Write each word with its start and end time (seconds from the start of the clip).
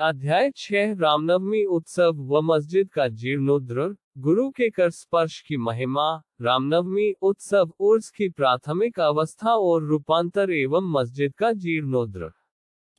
अध्याय 0.00 0.50
छह 0.56 0.92
रामनवमी 1.00 1.64
उत्सव 1.64 2.16
व 2.30 2.40
मस्जिद 2.42 2.88
का 2.88 3.06
जीर्णोद्र 3.08 3.86
गुरु 4.18 4.48
के 4.50 4.68
कर 4.70 4.90
स्पर्श 4.90 5.40
की 5.40 5.56
महिमा, 5.56 6.20
रामनवमी 6.42 7.12
उत्सव 7.22 7.72
उर्स 7.80 8.10
की 8.10 8.28
प्राथमिक 8.28 9.00
अवस्था 9.00 9.54
और 9.54 9.82
रूपांतर 9.82 10.50
एवं 10.50 10.90
मस्जिद 10.92 11.34
का 11.34 11.52
जीर्णोद्र 11.52 12.30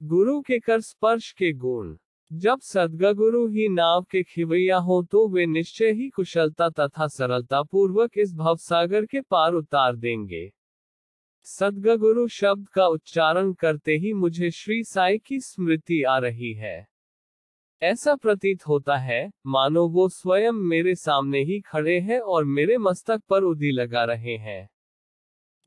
गुरु 0.02 0.40
के 0.42 0.60
कर 0.60 0.82
स्पर्श 0.82 1.32
के 1.32 1.54
गुण। 1.54 1.96
जब 2.32 2.60
सदगुरु 2.62 3.48
ही 3.48 3.70
नाव 3.70 4.04
के 4.04 4.24
खिवैया 4.24 4.78
हो 4.78 5.02
तो 5.04 5.28
वे 5.28 5.46
निश्चय 5.46 5.92
ही 5.92 6.10
कुशलता 6.10 6.70
तथा 6.70 7.08
सरलता 7.08 7.62
पूर्वक 7.64 8.18
इस 8.18 8.34
भवसागर 8.36 9.06
के 9.06 9.22
पार 9.22 9.54
उतार 9.54 9.96
देंगे। 9.96 10.52
सदगुरु 11.50 12.28
शब्द 12.28 12.68
का 12.68 12.88
उच्चारण 12.88 13.54
करते 13.54 13.98
ही 13.98 14.14
मुझे 14.14 14.52
श्री 14.52 14.84
साई 14.84 15.18
की 15.18 15.40
स्मृति 15.40 16.04
आ 16.04 16.18
रही 16.18 16.54
है। 16.54 16.88
ऐसा 17.82 18.16
प्रतीत 18.16 18.68
होता 18.68 18.98
है, 18.98 19.32
मानो 19.46 19.88
वो 19.88 20.10
स्वयं 20.10 20.52
मेरे 20.52 20.96
सामने 20.96 21.40
ही 21.40 21.60
खड़े 21.60 22.00
हैं 22.00 22.20
और 22.20 22.46
मेरे 22.46 22.78
मस्तक 22.78 23.22
पर 23.30 23.44
उदी 23.44 23.72
लगा 23.72 24.04
रहे 24.04 24.38
हैं। 24.38 24.70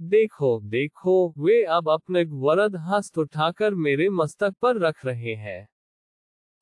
देखो 0.02 0.60
देखो, 0.60 1.34
वे 1.38 1.64
अब 1.64 1.88
अपने 1.88 2.24
वरद 2.24 2.76
हस्त 2.76 3.18
उठाकर 3.18 3.74
मेरे 3.74 4.08
मस्तक 4.08 4.54
पर 4.62 4.76
रख 4.76 5.06
रहे 5.06 5.34
हैं। 5.34 5.68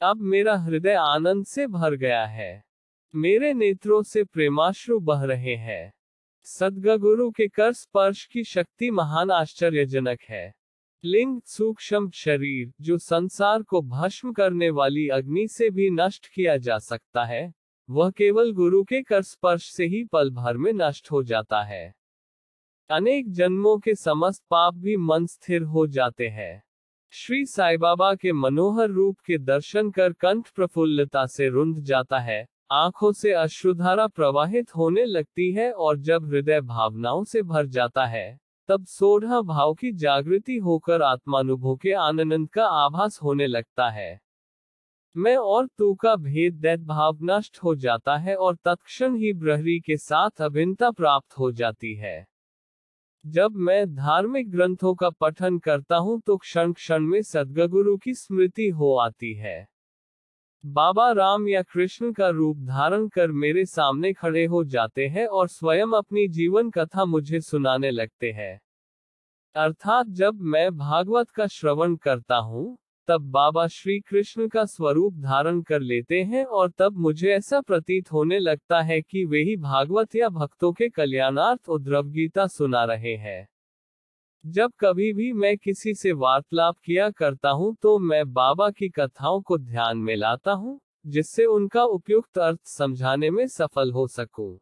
अब 0.01 0.17
मेरा 0.17 0.57
हृदय 0.57 0.95
आनंद 0.95 1.47
से 1.47 1.67
भर 1.67 1.95
गया 1.95 2.27
है। 2.27 2.65
मेरे 3.15 3.55
नेत्रों 3.55 4.03
से 4.03 4.25
प्रेमाश्रु 4.25 5.01
बह 5.01 5.25
रहे 5.25 5.57
हैं। 5.57 5.98
सदगुरु 6.51 7.31
के 7.31 7.49
कर 7.49 7.73
स्पर्श 7.73 8.27
की 8.27 8.45
शक्ति 8.45 8.91
महान 8.91 9.31
आश्चर्यजनक 9.31 10.19
है। 10.29 10.55
लिंग 11.05 11.41
सूक्ष्म 11.47 12.11
शरीर, 12.11 12.73
जो 12.81 12.99
संसार 12.99 13.63
को 13.63 13.83
भस्म 13.83 14.33
करने 14.33 14.71
वाली 14.71 15.09
अग्नि 15.09 15.49
से 15.49 15.71
भी 15.71 15.91
नष्ट 15.91 16.27
किया 16.27 16.57
जा 16.57 16.79
सकता 16.79 17.25
है, 17.25 17.55
वह 17.91 18.11
केवल 18.11 18.53
गुरु 18.53 18.85
के 18.85 19.03
कर 19.03 19.23
स्पर्श 19.23 19.71
से 19.71 19.87
ही 19.87 20.05
पल 20.05 20.31
भर 20.31 20.57
में 20.57 20.73
नष्ट 20.73 21.11
हो 21.11 21.23
जाता 21.23 21.63
है। 21.63 21.95
अनेक 22.91 23.33
जन्मों 23.33 23.79
के 23.79 23.95
समस्त 23.95 24.45
पाप 24.51 24.75
भी 24.75 24.97
मन 24.97 25.27
स्थिर 25.27 25.63
हो 25.63 25.87
जाते 25.87 26.29
हैं। 26.29 26.63
श्री 27.11 27.47
साई 27.47 27.77
बाबा 27.77 28.15
के 28.15 28.33
मनोहर 28.33 28.91
रूप 28.91 29.19
के 29.19 29.39
दर्शन 29.39 29.91
कर 29.91 30.13
कंठ 30.13 30.51
प्रफुल्लता 30.51 31.27
से 31.27 31.49
रुंध 31.49 31.79
जाता 31.79 32.19
है। 32.19 32.49
आँखों 32.71 33.13
से 33.13 33.33
अश्रुधारा 33.33 34.07
प्रवाहित 34.07 34.77
होने 34.77 35.05
लगती 35.05 35.53
है 35.53 35.73
और 35.73 35.99
जब 35.99 36.25
हृदय 36.25 36.61
भावनाओं 36.61 37.25
से 37.25 37.43
भर 37.43 37.67
जाता 37.67 38.07
है, 38.07 38.39
तब 38.69 38.85
सोढ़ा 38.87 39.41
भाव 39.41 39.75
की 39.75 39.93
जागृति 39.93 40.57
होकर 40.57 41.03
आत्मानुभव 41.03 41.77
के 41.77 41.93
आनंद 41.93 42.49
का 42.49 42.67
आभास 42.67 43.19
होने 43.23 43.47
लगता 43.47 43.89
है। 43.89 44.21
मैं 45.17 45.37
और 45.37 45.67
तू 45.67 45.95
का 45.95 46.17
भेद 46.17 46.55
दैत 46.55 46.81
भाव 46.81 47.19
नष्ट 47.23 47.59
हो 47.59 47.75
जाता 47.75 48.17
है 48.17 48.37
और 48.37 48.57
तत्क्षण 48.57 49.17
ही 49.17 49.33
ब्रहरी 49.33 49.81
के 49.81 49.97
साथ 49.97 50.43
अभिन्नता 50.43 50.91
प्राप्त 50.91 51.39
हो 51.39 51.53
जाती 51.53 51.95
है। 51.95 52.27
जब 53.27 53.53
मैं 53.53 53.95
धार्मिक 53.95 54.51
ग्रंथों 54.51 54.95
का 54.95 55.11
पठन 55.11 55.59
करता 55.59 55.97
हूँ 55.97 56.21
तो 56.21 56.37
क्षण 56.37 56.73
क्षण 56.73 57.01
में 57.01 57.23
सदगुरु 57.23 57.97
की 57.97 58.15
स्मृति 58.15 58.69
हो 58.69 58.95
आती 58.97 59.35
है। 59.35 59.78
बाबा 60.67 61.13
राम 61.13 61.49
या 61.49 61.63
कृष्ण 61.63 62.13
का 62.13 62.29
रूप 62.29 62.57
धारण 62.59 63.09
कर 63.09 63.31
मेरे 63.33 63.65
सामने 63.67 64.13
खड़े 64.13 64.47
हो 64.47 64.65
जाते 64.65 65.07
हैं 65.07 65.27
और 65.27 65.49
स्वयं 65.49 65.93
अपनी 65.97 66.29
जीवन 66.29 66.71
कथा 66.71 67.05
मुझे 67.05 67.41
सुनाने 67.41 67.91
लगते 67.91 68.31
हैं। 68.33 68.61
अर्थात 69.55 70.07
जब 70.07 70.41
मैं 70.41 70.77
भागवत 70.77 71.31
का 71.31 71.47
श्रवण 71.47 71.97
करता 71.97 72.37
हूँ, 72.37 72.79
तब 73.09 73.31
बाबा 73.31 73.67
श्री 73.67 74.01
कृष्ण 74.01 74.49
का 74.49 74.65
स्वरूप 74.65 75.15
धारण 75.15 75.63
कर 75.63 75.81
लेते 75.81 76.23
हैं 76.23 76.45
और 76.45 76.71
तब 76.71 76.97
मुझे 76.97 77.29
ऐसा 77.29 77.61
प्रतीत 77.61 78.13
होने 78.13 78.39
लगता 78.39 78.81
है 78.81 79.01
कि 79.01 79.25
वे 79.25 79.39
ही 79.39 79.57
भागवत 79.57 80.17
या 80.17 80.29
भक्तों 80.29 80.73
के 80.73 80.89
कल्याणार्थ 80.89 81.69
उद्रव 81.69 82.09
गीता 82.09 82.47
सुना 82.47 82.85
रहे 82.85 83.17
हैं। 83.17 83.49
जब 84.45 84.73
कभी 84.81 85.13
भी 85.13 85.33
मैं 85.33 85.57
किसी 85.59 85.95
से 85.95 86.13
वार्तालाप 86.13 86.77
किया 86.79 87.11
करता 87.11 87.51
हूँ 87.51 87.75
तो 87.83 87.99
मैं 87.99 88.33
बाबा 88.33 88.71
की 88.71 88.89
कथाओं 88.89 89.41
को 89.41 89.59
ध्यान 89.59 89.99
में 89.99 90.17
लाता 90.17 90.53
हूँ, 90.53 90.81
जिससे 91.07 91.45
उनका 91.45 91.85
उपयुक्त 91.85 92.39
अर्थ 92.39 92.59
समझाने 92.67 93.31
में 93.31 93.47
सफल 93.47 93.93
हो 93.93 94.07
सकूँ। 94.07 94.59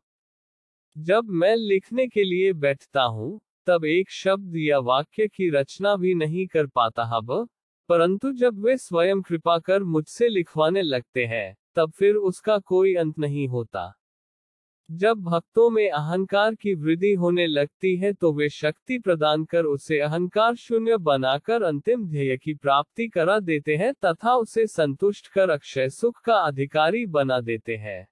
जब 0.96 1.24
मैं 1.24 1.56
लिखने 1.56 2.06
के 2.06 2.24
लिए 2.24 2.52
बैठता 2.52 3.02
हूँ, 3.02 3.40
तब 3.66 3.84
एक 3.84 4.10
शब्द 4.10 4.56
या 4.56 4.78
वाक्य 4.78 5.26
की 5.28 5.50
रचना 5.50 5.96
भी 5.96 6.14
नहीं 6.14 6.46
कर 6.46 6.66
पाता 6.66 7.04
हब, 7.04 7.48
परंतु 7.88 8.32
जब 8.32 8.64
वे 8.64 8.76
स्वयं 8.76 9.22
कृपा 9.22 9.58
कर 9.58 9.82
मुझसे 9.82 10.28
लिखवाने 10.28 10.82
लगते 10.82 11.26
हैं, 11.26 11.56
तब 11.76 11.90
फिर 11.90 12.14
उसका 12.14 12.58
कोई 12.58 12.94
अंत 12.94 13.18
नहीं 13.18 13.48
होता 13.48 13.92
जब 14.90 15.16
भक्तों 15.16 15.70
में 15.70 15.90
अहंकार 15.90 16.54
की 16.54 16.74
वृद्धि 16.74 17.12
होने 17.14 17.46
लगती 17.46 17.96
है 17.96 18.12
तो 18.12 18.32
वे 18.32 18.48
शक्ति 18.48 18.98
प्रदान 18.98 19.44
कर 19.44 19.64
उसे 19.64 19.98
अहंकार 20.00 20.54
शून्य 20.54 20.96
बनाकर 20.96 21.62
अंतिम 21.62 22.08
ध्येय 22.08 22.36
की 22.36 22.54
प्राप्ति 22.54 23.08
करा 23.08 23.38
देते 23.38 23.76
हैं 23.76 23.94
तथा 23.94 24.34
उसे 24.34 24.66
संतुष्ट 24.66 25.28
कर 25.28 25.50
अक्षय 25.50 25.88
सुख 25.88 26.20
का 26.20 26.34
अधिकारी 26.34 27.06
बना 27.06 27.40
देते 27.40 27.76
हैं। 27.76 28.08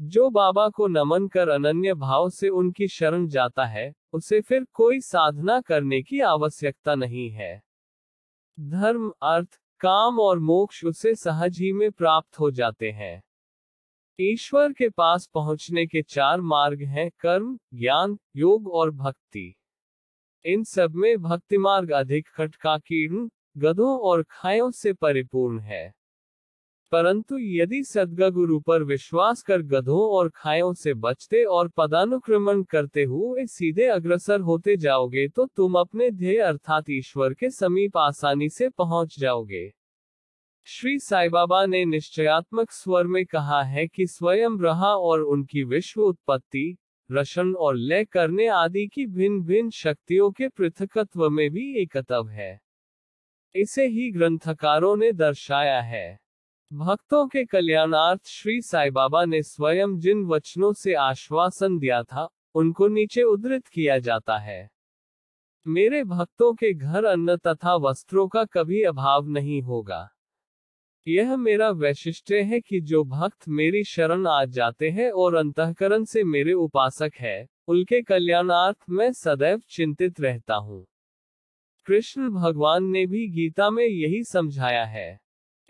जो 0.00 0.30
बाबा 0.30 0.68
को 0.68 0.86
नमन 0.86 1.28
कर 1.28 1.48
अनन्य 1.48 1.94
भाव 1.94 2.30
से 2.30 2.48
उनकी 2.48 2.88
शरण 2.88 3.26
जाता 3.26 3.64
है, 3.64 3.94
उसे 4.12 4.40
फिर 4.40 4.66
कोई 4.72 5.00
साधना 5.00 5.60
करने 5.60 6.02
की 6.02 6.20
आवश्यकता 6.20 6.94
नहीं 6.94 7.30
है। 7.30 7.62
धर्म, 8.60 9.12
अर्थ, 9.22 9.60
काम 9.80 10.20
और 10.20 10.38
मोक्ष 10.38 10.84
उसे 10.84 11.14
सहज 11.14 11.58
ही 11.60 11.72
में 11.72 11.90
प्राप्त 11.90 12.40
हो 12.40 12.50
जाते 12.50 12.90
हैं। 12.90 13.22
ईश्वर 14.22 14.72
के 14.72 14.88
पास 14.88 15.26
पहुँचने 15.34 15.86
के 15.86 16.02
चार 16.02 16.40
मार्ग 16.40 16.82
हैं, 16.82 17.10
कर्म, 17.20 17.58
ज्ञान, 17.74 18.18
योग 18.36 18.68
और 18.68 18.90
भक्ति। 18.90 19.54
इन 20.44 20.64
सब 20.64 20.94
में 20.94 21.18
भक्ति 21.18 21.58
मार्ग 21.58 21.90
अधिक 21.90 22.28
खटकाकीर्ण, 22.28 23.28
गधों 23.58 23.98
और 23.98 24.24
खायों 24.30 24.70
से 24.70 24.92
परिपूर्ण 24.92 25.60
है। 25.60 25.94
परंतु 26.92 27.38
यदि 27.38 27.84
सदगुरु 27.84 28.60
पर 28.60 28.82
विश्वास 28.82 29.42
कर 29.42 29.62
गधों 29.62 30.00
और 30.00 30.28
खायों 30.28 30.74
से 30.74 30.94
बचते 30.94 31.44
और 31.44 31.68
पदानुक्रमण 31.68 32.62
करते 32.62 33.04
हुए 33.04 33.46
सीधे 33.46 33.86
अग्रसर 33.86 34.40
होते 34.40 34.76
जाओगे 34.76 35.28
तो 35.28 35.46
तुम 35.46 35.74
अपने 35.74 36.10
ध्येय 36.10 36.38
अर्थात 36.38 36.90
ईश्वर 36.90 37.34
के 37.34 37.50
समीप 37.50 37.96
आसानी 37.96 38.48
से 38.48 38.68
पहुँच 38.68 39.18
जाओगे। 39.18 39.79
श्री 40.72 40.98
साई 40.98 41.28
बाबा 41.28 41.66
ने 41.66 41.84
निश्चयात्मक 41.84 42.70
स्वर 42.70 43.06
में 43.06 43.26
कहा 43.26 43.62
है 43.62 43.86
कि 43.88 44.06
स्वयं 44.06 44.58
रहा 44.60 44.96
और 44.96 45.20
उनकी 45.20 45.64
विश्व 45.64 46.02
उत्पत्ति 46.02 46.76
रशन 47.12 47.54
और 47.54 47.76
लय 47.76 48.04
करने 48.04 48.46
आदि 48.46 48.86
की 48.86 49.06
भिन्न 49.06 49.42
भिन्न 49.42 49.70
शक्तियों 49.70 50.30
के 50.30 50.48
पृथकत्व 50.48 51.30
में 51.30 51.50
भी 51.50 51.82
एकत्व 51.82 52.28
है। 52.28 52.60
इसे 53.54 53.86
ही 53.86 54.10
ग्रंथकारों 54.12 54.96
ने 54.96 55.12
दर्शाया 55.12 55.80
है। 55.80 56.20
भक्तों 56.72 57.28
के 57.28 57.44
कल्याणार्थ 57.44 58.26
श्री 58.26 58.62
साई 58.62 58.90
बाबा 58.90 59.24
ने 59.24 59.42
स्वयं 59.42 59.98
जिन 59.98 60.24
वचनों 60.24 60.72
से 60.72 60.94
आश्वासन 60.94 61.78
दिया 61.78 62.02
था, 62.02 62.28
उनको 62.54 62.88
नीचे 62.88 63.22
उद्धृत 63.22 63.66
किया 63.66 63.98
जाता 63.98 64.38
है। 64.38 64.70
मेरे 65.66 66.04
भक्तों 66.04 66.54
के 66.54 66.74
घर 66.74 67.04
अन्न 67.04 67.36
तथा 67.36 67.74
वस्त्रों 67.74 68.28
का 68.28 68.44
कभी 68.44 68.82
अभाव 68.82 69.28
नहीं 69.28 69.62
होगा। 69.62 70.08
यह 71.08 71.36
मेरा 71.36 71.70
वैशिष्ट्य 71.70 72.40
है 72.40 72.60
कि 72.60 72.80
जो 72.80 73.04
भक्त 73.04 73.48
मेरी 73.48 73.84
शरण 73.84 74.26
आ 74.26 74.44
जाते 74.44 74.90
हैं 74.90 75.10
और 75.10 75.34
अंतकरण 75.34 76.04
से 76.04 76.24
मेरे 76.24 76.52
उपासक 76.52 77.10
है, 77.16 77.46
उनके 77.68 78.02
कल्याणार्थ 78.02 78.76
मैं 78.90 79.12
सदैव 79.12 79.60
चिंतित 79.68 80.20
रहता 80.20 80.54
हूँ। 80.54 80.86
कृष्ण 81.86 82.28
भगवान 82.28 82.84
ने 82.84 83.06
भी 83.06 83.28
गीता 83.28 83.70
में 83.70 83.84
यही 83.84 84.24
समझाया 84.24 84.84
है। 84.84 85.20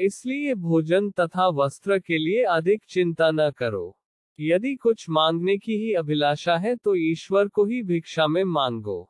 इसलिए 0.01 0.55
भोजन 0.55 1.11
तथा 1.11 1.49
वस्त्र 1.49 1.99
के 1.99 2.19
लिए 2.19 2.45
अधिक 2.45 2.85
चिंता 2.89 3.31
न 3.31 3.51
करो। 3.51 3.99
यदि 4.41 4.75
कुछ 4.75 5.07
मांगने 5.11 5.59
की 5.59 5.73
ही 5.73 5.93
अभिलाषा 5.95 6.57
है 6.57 6.77
तो 6.77 6.95
ईश्वर 6.95 7.49
को 7.49 7.65
ही 7.65 7.83
भिक्षा 7.83 8.27
में 8.27 8.45
मांगो। 8.45 9.10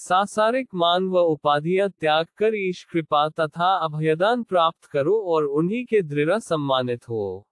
सासारिक 0.00 0.68
मान 0.74 1.08
व 1.08 1.18
उपाधियाँ 1.18 1.90
त्याग 1.90 2.26
कर 2.38 2.54
ईश 2.54 2.84
कृपा 2.84 3.28
तथा 3.28 3.76
अभयदान 3.76 4.42
प्राप्त 4.42 4.84
करो 4.84 5.20
और 5.20 5.44
उन्हीं 5.44 5.84
के 5.84 6.02
दृढ़ 6.02 6.38
सम्मानित 6.38 7.08
हो। 7.08 7.48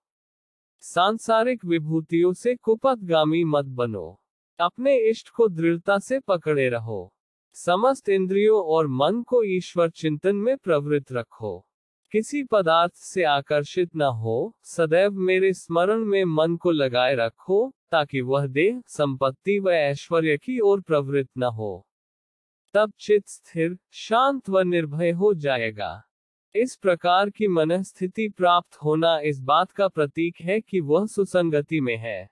सांसारिक 0.81 1.64
विभूतियों 1.64 2.32
से 2.32 2.54
कुपथगामी 2.54 3.44
मत 3.44 3.64
बनो। 3.64 4.20
अपने 4.60 4.98
इष्ट 4.98 5.28
को 5.28 5.48
दृढ़ता 5.48 5.98
से 5.98 6.20
पकड़े 6.20 6.69
रहो। 6.69 7.14
समस्त 7.54 8.08
इंद्रियों 8.08 8.64
और 8.64 8.87
मन 8.87 9.22
को 9.22 9.44
ईश्वर 9.44 9.90
चिंतन 9.90 10.37
में 10.37 10.56
प्रवृत्त 10.56 11.12
रखो। 11.12 11.66
किसी 12.12 12.44
पदार्थ 12.44 12.92
से 12.94 13.25
आकर्षित 13.25 13.96
न 13.96 14.02
हो। 14.02 14.54
सदैव 14.62 15.10
मेरे 15.10 15.52
स्मरण 15.52 16.04
में 16.04 16.25
मन 16.25 16.56
को 16.56 16.70
लगाए 16.70 17.14
रखो, 17.14 17.72
ताकि 17.90 18.20
वह 18.20 18.46
देह, 18.46 18.82
संपत्ति 18.88 19.58
व 19.58 19.70
ऐश्वर्य 19.70 20.37
की 20.37 20.60
ओर 20.60 20.81
प्रवृत्त 20.81 21.31
न 21.38 21.42
हो। 21.42 21.85
तब 22.76 22.93
चित 22.99 23.28
स्थिर, 23.28 23.78
शांत 23.90 24.50
व 24.50 24.61
निर्भय 24.61 25.11
हो 25.11 25.34
जाएगा। 25.34 26.02
इस 26.55 26.76
प्रकार 26.76 27.31
की 27.31 27.49
मनस्थिति 27.49 28.28
प्राप्त 28.28 28.76
होना 28.76 29.20
इस 29.20 29.40
बात 29.40 29.70
का 29.70 29.88
प्रतीक 29.88 30.40
है 30.40 30.61
कि 30.61 30.81
वह 30.81 31.06
सुसंगति 31.06 31.81
में 31.81 31.96
है। 31.96 32.31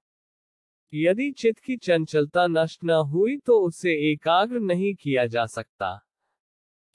यदि 0.95 1.31
चित्त 1.31 1.59
की 1.59 1.77
चंचलता 1.77 2.47
नष्ट 2.47 2.85
न 2.85 2.91
हुई 2.91 3.37
तो 3.37 3.59
उसे 3.59 4.13
एकाग्र 4.13 4.59
नहीं 4.59 4.95
किया 4.95 5.27
जा 5.27 5.47
सकता। 5.47 6.07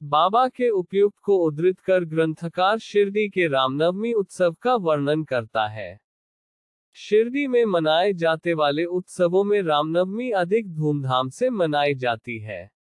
बाबा 0.03 0.47
के 0.47 0.69
उपयुक्त 0.69 1.17
को 1.19 1.37
उद्धृत 1.37 1.79
कर 1.79 2.03
ग्रंथकार 2.05 2.79
शिरडी 2.79 3.29
के 3.29 3.47
रामनवमी 3.47 4.13
उत्सव 4.13 4.53
का 4.53 4.75
वर्णन 4.75 5.23
करता 5.23 5.67
है। 5.67 5.99
शिरडी 6.93 7.47
में 7.47 7.65
मनाए 7.65 8.13
जाते 8.13 8.53
वाले 8.53 8.85
उत्सवों 8.85 9.43
में 9.43 9.61
रामनवमी 9.61 10.31
अधिक 10.31 10.73
धूमधाम 10.73 11.29
से 11.29 11.49
मनाई 11.49 11.95
जाती 11.95 12.39
है। 12.39 12.78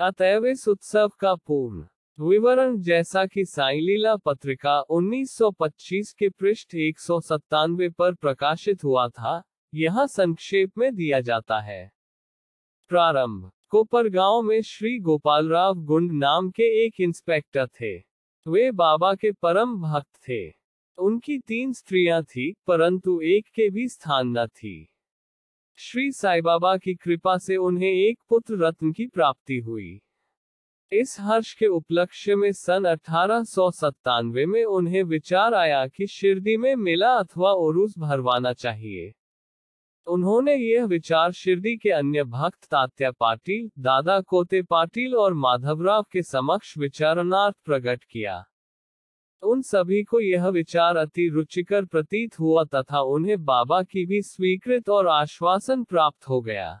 अतएव 0.00 0.46
इस 0.46 0.68
उत्सव 0.68 1.08
का 1.20 1.34
पूर्ण 1.34 1.86
विवरण 2.20 2.76
जैसा 2.78 3.26
कि 3.26 3.44
साई 3.44 3.80
लीला 3.80 4.16
पत्रिका 4.16 4.84
1925 4.90 6.12
के 6.12 6.28
पृष्ठ 6.28 6.74
एक 6.74 6.98
सौ 6.98 7.20
सत्तानवे 7.20 7.88
पर 7.88 8.14
प्रकाशित 8.14 8.84
हुआ 8.84 9.08
था, 9.08 9.42
यहाँ 9.74 10.06
संक्षेप 10.06 10.78
में 10.78 10.94
दिया 10.94 11.20
जाता 11.20 11.60
है। 11.60 11.92
प्रारंभ 12.88 13.50
कोपरगांव 13.68 14.42
में 14.42 14.62
श्री 14.62 14.98
गोपालराव 14.98 15.74
गुंड 15.74 16.12
नाम 16.12 16.50
के 16.50 16.86
एक 16.86 17.00
इंस्पेक्टर 17.00 17.66
थे। 17.66 17.98
वे 18.46 18.70
बाबा 18.70 19.14
के 19.14 19.32
परम 19.32 19.76
भक्त 19.76 20.16
थे। 20.28 20.50
उनकी 20.98 21.38
तीन 21.38 21.72
स्त्रियाँ 21.72 22.22
थी, 22.22 22.54
परंतु 22.66 23.20
एक 23.20 23.46
के 23.54 23.70
भी 23.70 23.88
स्थान 23.88 24.38
न 24.38 24.46
थी। 24.46 24.93
श्री 25.76 26.12
साई 26.12 26.40
बाबा 26.40 26.76
की 26.76 26.94
कृपा 26.94 27.38
से 27.38 27.56
उन्हें 27.56 27.88
एक 27.88 28.18
पुत्र 28.28 28.56
रत्न 28.56 28.92
की 28.92 29.06
प्राप्ति 29.06 29.58
हुई। 29.58 30.00
इस 30.92 31.16
हर्ष 31.20 31.54
के 31.54 31.66
उपलक्ष्य 31.66 32.36
में 32.36 32.52
सन 32.52 32.84
अठारह 32.84 33.44
सौ 33.44 33.70
सत्तानवे 33.70 34.46
में 34.46 34.64
उन्हें 34.64 35.02
विचार 35.02 35.54
आया 35.54 35.86
कि 35.86 36.06
शिरडी 36.06 36.56
में 36.56 36.76
मेला 36.76 37.14
अथवा 37.14 37.52
उरूस 37.52 37.94
भरवाना 37.98 38.52
चाहिए। 38.52 39.14
उन्होंने 40.06 40.54
यह 40.54 40.84
विचार 40.84 41.32
शिरडी 41.32 41.76
के 41.76 41.90
अन्य 41.90 42.24
भक्त 42.24 42.64
तात्या 42.64 43.10
पाटिल, 43.10 43.70
दादा 43.78 44.20
कोते 44.20 44.62
पाटिल 44.62 45.16
और 45.16 45.34
माधवराव 45.34 46.02
के 46.12 46.22
समक्ष 46.22 46.78
विचारणार्थ 46.78 47.56
प्रकट 47.64 48.04
किया। 48.04 48.44
उन 49.44 49.62
सभी 49.62 50.02
को 50.02 50.20
यह 50.20 50.46
विचार 50.48 50.96
अति 50.96 51.28
रुचिकर 51.28 51.84
प्रतीत 51.84 52.38
हुआ 52.40 52.64
तथा 52.64 53.00
उन्हें 53.00 53.44
बाबा 53.44 53.82
की 53.82 54.06
भी 54.06 54.22
स्वीकृत 54.22 54.88
और 54.88 55.06
आश्वासन 55.06 55.84
प्राप्त 55.84 56.28
हो 56.28 56.40
गया। 56.40 56.80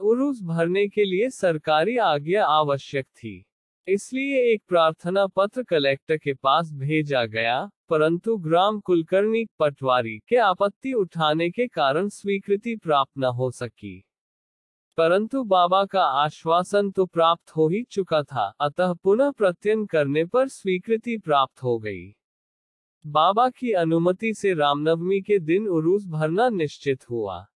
उरूस 0.00 0.40
भरने 0.42 0.88
के 0.88 1.04
लिए 1.04 1.30
सरकारी 1.30 1.96
आज्ञा 1.96 2.46
आवश्यक 2.46 3.06
थी। 3.06 3.44
इसलिए 3.88 4.42
एक 4.52 4.62
प्रार्थना 4.68 5.26
पत्र 5.26 5.62
कलेक्टर 5.62 6.16
के 6.16 6.34
पास 6.34 6.72
भेजा 6.72 7.24
गया, 7.24 7.70
परंतु 7.88 8.36
ग्राम 8.36 8.80
कुलकर्णी 8.80 9.44
पटवारी 9.58 10.18
के 10.18 10.36
आपत्ति 10.36 10.92
उठाने 10.92 11.50
के 11.50 11.66
कारण 11.66 12.08
स्वीकृति 12.08 12.76
प्राप्त 12.76 13.12
न 13.18 13.24
हो 13.24 13.50
सकी। 13.50 14.05
परंतु 14.98 15.42
बाबा 15.44 15.84
का 15.84 16.02
आश्वासन 16.02 16.90
तो 16.90 17.06
प्राप्त 17.06 17.50
हो 17.50 17.68
ही 17.68 17.82
चुका 17.82 18.22
था, 18.22 18.54
अतः 18.60 18.92
पुनः 18.92 19.30
प्रत्ययन 19.30 19.86
करने 19.86 20.24
पर 20.24 20.48
स्वीकृति 20.48 21.16
प्राप्त 21.18 21.62
हो 21.62 21.78
गई। 21.78 22.16
बाबा 23.06 23.48
की 23.50 23.72
अनुमति 23.72 24.34
से 24.34 24.54
रामनवमी 24.54 25.20
के 25.20 25.38
दिन 25.38 25.68
उरूस 25.68 26.06
भरना 26.06 26.48
निश्चित 26.48 27.10
हुआ। 27.10 27.46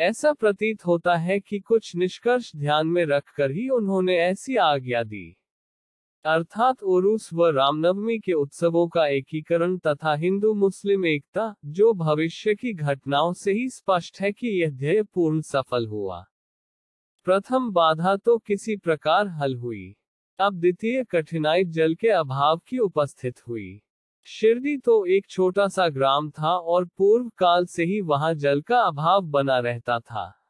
ऐसा 0.00 0.32
प्रतीत 0.32 0.86
होता 0.86 1.16
है 1.16 1.40
कि 1.40 1.58
कुछ 1.58 1.96
निष्कर्ष 1.96 2.56
ध्यान 2.56 2.86
में 2.86 3.04
रखकर 3.04 3.50
ही 3.50 3.68
उन्होंने 3.68 4.18
ऐसी 4.18 4.56
आज्ञा 4.56 5.02
दी। 5.02 5.36
अर्थात 6.24 6.82
उरुस 6.82 7.32
व 7.32 7.50
रामनवमी 7.50 8.18
के 8.18 8.32
उत्सवों 8.32 8.88
का 8.88 9.06
एकीकरण 9.06 9.78
तथा 9.78 10.14
हिंदू 10.14 10.54
मुस्लिम 10.54 11.06
एकता, 11.06 11.54
जो 11.64 11.92
भविष्य 11.92 12.54
की 12.54 12.72
घटनाओं 12.72 13.32
से 13.32 13.52
ही 13.52 13.68
स्पष्ट 13.68 14.20
है 14.20 14.32
कि 14.32 14.62
यह 14.62 14.70
ध्येय 14.70 15.02
पूर्ण 15.02 15.40
सफल 15.40 15.86
हुआ। 15.86 16.24
प्रथम 17.24 17.70
बाधा 17.72 18.16
तो 18.16 18.38
किसी 18.38 18.76
प्रकार 18.76 19.28
हल 19.28 19.54
हुई। 19.54 19.96
अब 20.38 20.54
द्वितीय 20.54 21.04
कठिनाई 21.04 21.64
जल 21.64 21.94
के 21.94 22.08
अभाव 22.08 22.60
की 22.68 22.78
उपस्थित 22.78 23.48
हुई। 23.48 23.82
शिरडी 24.24 24.76
तो 24.78 25.06
एक 25.06 25.26
छोटा 25.28 25.68
सा 25.68 25.88
ग्राम 25.88 26.30
था 26.30 26.56
और 26.56 26.84
पूर्व 26.84 27.28
काल 27.38 27.66
से 27.66 27.84
ही 27.84 28.00
वहाँ 28.00 28.34
जल 28.34 28.60
का 28.60 28.80
अभाव 28.80 29.20
बना 29.20 29.58
रहता 29.58 29.98
था। 30.00 30.46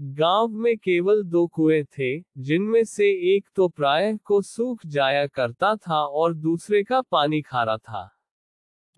गाँव 0.00 0.48
में 0.48 0.76
केवल 0.78 1.22
दो 1.22 1.46
कुएँ 1.46 1.84
थे, 1.84 2.20
जिनमें 2.38 2.84
से 2.84 3.36
एक 3.36 3.48
तो 3.56 3.68
प्राय 3.68 4.16
को 4.24 4.42
सूख 4.42 4.86
जाया 4.86 5.26
करता 5.26 5.76
था 5.76 6.00
और 6.02 6.34
दूसरे 6.34 6.82
का 6.82 7.00
पानी 7.00 7.42
खारा 7.42 7.76
था। 7.76 8.08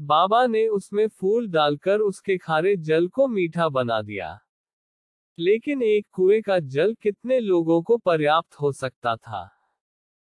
बाबा 0.00 0.46
ने 0.46 0.68
उसमें 0.68 1.08
फूल 1.08 1.48
डालकर 1.48 1.98
उसके 1.98 2.38
खारे 2.38 2.76
जल 2.76 3.08
को 3.08 3.26
मीठा 3.26 3.68
बना 3.68 4.02
दिया। 4.02 4.38
लेकिन 5.38 5.82
एक 5.82 6.06
कुएँ 6.12 6.40
का 6.42 6.58
जल 6.58 6.94
कितने 7.02 7.40
लोगों 7.40 7.82
को 7.82 7.96
पर्याप्त 7.96 8.54
हो 8.54 8.72
सकता 8.72 9.16
था? 9.16 9.50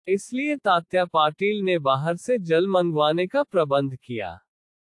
इसलिए 0.09 0.57
तात्या 0.57 1.05
पाटिल 1.05 1.61
ने 1.63 1.79
बाहर 1.79 2.17
से 2.17 2.39
जल 2.39 2.69
मंगवाने 2.69 3.27
का 3.27 3.43
प्रबंध 3.43 3.97
किया। 3.97 4.39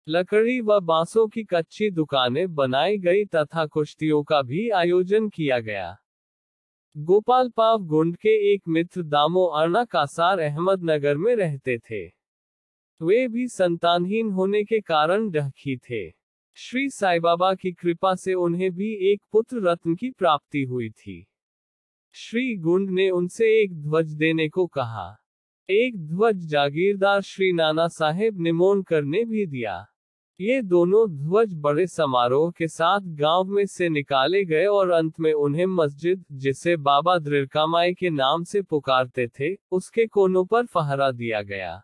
लकड़ी 0.09 0.61
व 0.61 0.81
बांसों 0.81 1.29
की 1.29 1.45
कच्ची 1.45 1.91
दुकानें 1.91 2.55
बनाई 2.55 2.99
गई 2.99 3.25
तथा 3.25 3.67
कुश्तियों 3.67 4.23
का 4.23 4.43
भी 4.43 4.71
आयोजन 4.71 5.29
किया 5.29 5.61
गया। 5.61 5.97
गोपाल 6.97 7.51
पाव 7.51 7.79
गुंड 7.79 8.17
के 8.17 8.55
एक 8.55 8.63
मित्र 8.69 9.03
दामो 9.03 9.45
अर्णा 9.45 9.85
कासार 9.85 10.39
अहमदनगर 10.39 11.17
में 11.17 11.37
रहते 11.37 11.79
थे। 11.79 12.07
वे 13.03 13.29
भी 13.29 13.49
संतानहीन 13.49 14.31
होने 14.31 14.65
के 14.65 14.81
कारण 14.81 15.31
डहकी 15.31 15.77
थे। 15.77 16.26
श्री 16.59 16.91
साई 16.91 17.19
बाबा 17.19 17.55
की 17.55 17.73
कृपा 17.73 18.15
से 18.15 18.35
उन्हें 18.35 18.73
भी 18.73 19.13
एक 19.13 19.23
पुत्र 19.33 19.61
रत्न 19.61 19.95
की 19.95 20.11
प्राप्ति 20.11 20.63
हुई 20.63 20.91
थी। 20.91 21.27
श्री 22.13 22.57
गुंड 22.57 22.91
ने 22.91 23.11
उनसे 23.11 23.63
एक 23.63 23.83
ध्वज 23.83 24.13
देने 24.13 24.49
को 24.49 24.67
कहा। 24.67 25.17
एक 25.71 25.97
ध्वज 25.97 26.37
जागीरदार 26.47 27.21
श्री 27.21 27.53
नाना 27.53 27.89
साहेब 27.89 28.41
निमोनकर 28.41 29.03
ने 29.03 29.25
भी 29.25 29.47
दिया। 29.47 29.87
ये 30.41 30.63
दोनों 30.63 31.11
ध्वज 31.11 31.55
बड़े 31.55 31.87
समारोह 31.87 32.51
के 32.51 32.69
साथ 32.69 33.01
गाँव 33.05 33.45
में 33.45 33.67
से 33.67 33.89
निकाले 33.89 34.45
गए 34.45 34.67
और 34.67 34.91
अंत 34.91 35.21
में 35.21 35.33
उन्हें 35.33 35.67
मस्जिद, 35.67 36.25
जिसे 36.33 36.77
बाबा 36.77 37.19
दृढ़कामाई 37.19 37.95
के 37.95 38.11
नाम 38.11 38.45
से 38.45 38.63
पुकारते 38.63 39.29
थे, 39.29 39.55
उसके 39.71 40.07
कोनों 40.07 40.45
पर 40.45 40.67
फहरा 40.67 41.11
दिया 41.11 41.43
गया। 41.43 41.83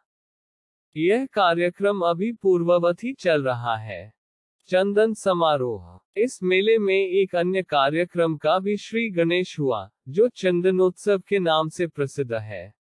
यह 0.97 1.27
कार्यक्रम 1.27 2.01
अभी 2.01 2.33
पूर्ववत 2.33 3.05
ही 3.05 3.13
चल 3.13 3.45
रहा 3.45 3.77
है। 3.77 4.22
चंदन 4.67 5.15
समारोह। 5.15 6.01
इस 6.17 6.43
मेले 6.43 6.79
में 6.79 7.07
एक 7.07 7.37
अन्य 7.37 7.63
कार्यक्रम 7.63 8.37
का 8.37 8.59
भी 8.59 8.77
श्री 8.77 9.11
गणेश 9.11 9.59
हुआ, 9.59 9.91
जो 10.09 10.29
चंदनोत्सव 10.29 11.19
के 11.19 11.39
नाम 11.39 11.69
से 11.69 11.87
प्रसिद्ध 11.87 12.33
है। 12.33 12.75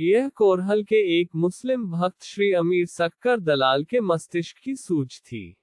यह 0.00 0.28
कोरहल 0.28 0.82
के 0.82 1.20
एक 1.20 1.30
मुस्लिम 1.36 1.90
भक्त 1.90 2.22
श्री 2.22 2.52
अमीर 2.52 2.86
सक्कर 2.86 3.40
दलाल 3.40 3.84
के 3.84 4.00
मस्तिष्क 4.00 4.56
की 4.58 4.76
सूच 4.76 5.22
थी। 5.26 5.56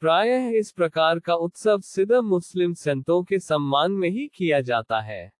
प्रायः 0.00 0.48
इस 0.48 0.72
प्रकार 0.72 1.18
का 1.18 1.34
उत्सव 1.34 1.80
सिद्ध 1.80 2.12
मुस्लिम 2.12 2.74
संतों 2.74 3.24
के 3.24 3.38
सम्मान 3.38 3.92
में 3.92 4.08
ही 4.08 4.30
किया 4.34 4.60
जाता 4.60 5.00
है। 5.00 5.32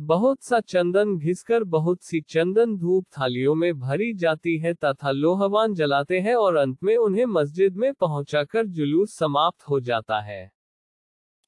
बहुत 0.00 0.42
सा 0.42 0.60
चंदन 0.60 1.16
घिसकर 1.18 1.64
बहुत 1.64 2.02
सी 2.02 2.20
चंदन 2.20 2.76
धूप 2.76 3.04
थालियों 3.18 3.54
में 3.54 3.78
भरी 3.78 4.14
जाती 4.14 4.56
है 4.58 4.74
तथा 4.74 5.10
लोहवान 5.10 5.74
जलाते 5.74 6.20
हैं 6.20 6.34
और 6.34 6.56
अंत 6.56 6.82
में 6.82 6.96
उन्हें 6.96 7.26
मस्जिद 7.26 7.76
में 7.76 7.94
पहुंचाकर 7.94 8.66
जुलूस 8.66 9.14
समाप्त 9.16 9.62
हो 9.62 9.80
जाता 9.80 10.20
है। 10.20 10.50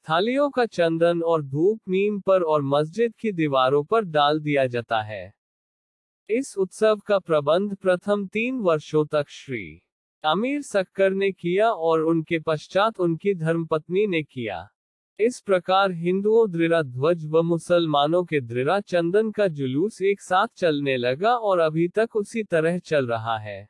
थालियों 0.07 0.51
का 0.51 0.67
चंदन 0.67 1.23
और 1.23 1.43
धूप 1.43 1.81
नीम 1.89 2.21
पर 2.21 2.43
और 2.43 2.63
मस्जिद 2.63 3.15
की 3.15 3.33
दीवारों 3.33 3.85
पर 3.85 4.05
डाल 4.05 4.41
दिया 4.41 4.67
जाता 4.67 5.03
है। 5.03 5.35
इस 6.31 6.55
उत्सव 6.59 6.97
का 7.07 7.19
प्रबंध 7.19 7.77
प्रथम 7.77 8.27
तीन 8.27 8.59
वर्षों 8.59 9.05
तक 9.07 9.29
श्री 9.29 9.83
अमीर 10.25 10.63
सक्कर 10.63 11.11
ने 11.11 11.33
किया 11.33 11.71
और 11.71 12.01
उनके 12.01 12.39
पश्चात 12.39 13.01
उनकी 13.01 13.35
धर्मपत्नी 13.35 14.07
ने 14.07 14.23
किया। 14.23 14.69
इस 15.21 15.41
प्रकार 15.41 15.93
हिंदुओं 15.93 16.51
दृढ़, 16.51 16.83
ध्वज 16.83 17.27
व 17.27 17.43
मुसलमानों 17.43 18.25
के 18.25 18.41
दृढ़ 18.41 18.81
चंदन 18.81 19.31
का 19.31 19.47
जुलूस 19.49 20.03
एक 20.03 20.21
साथ 20.21 20.47
चलने 20.57 20.97
लगा 20.97 21.37
और 21.37 21.59
अभी 21.59 21.89
तक 21.89 22.17
उसी 22.17 22.43
तरह 22.43 22.79
चल 22.79 23.07
रहा 23.07 23.39
है। 23.39 23.69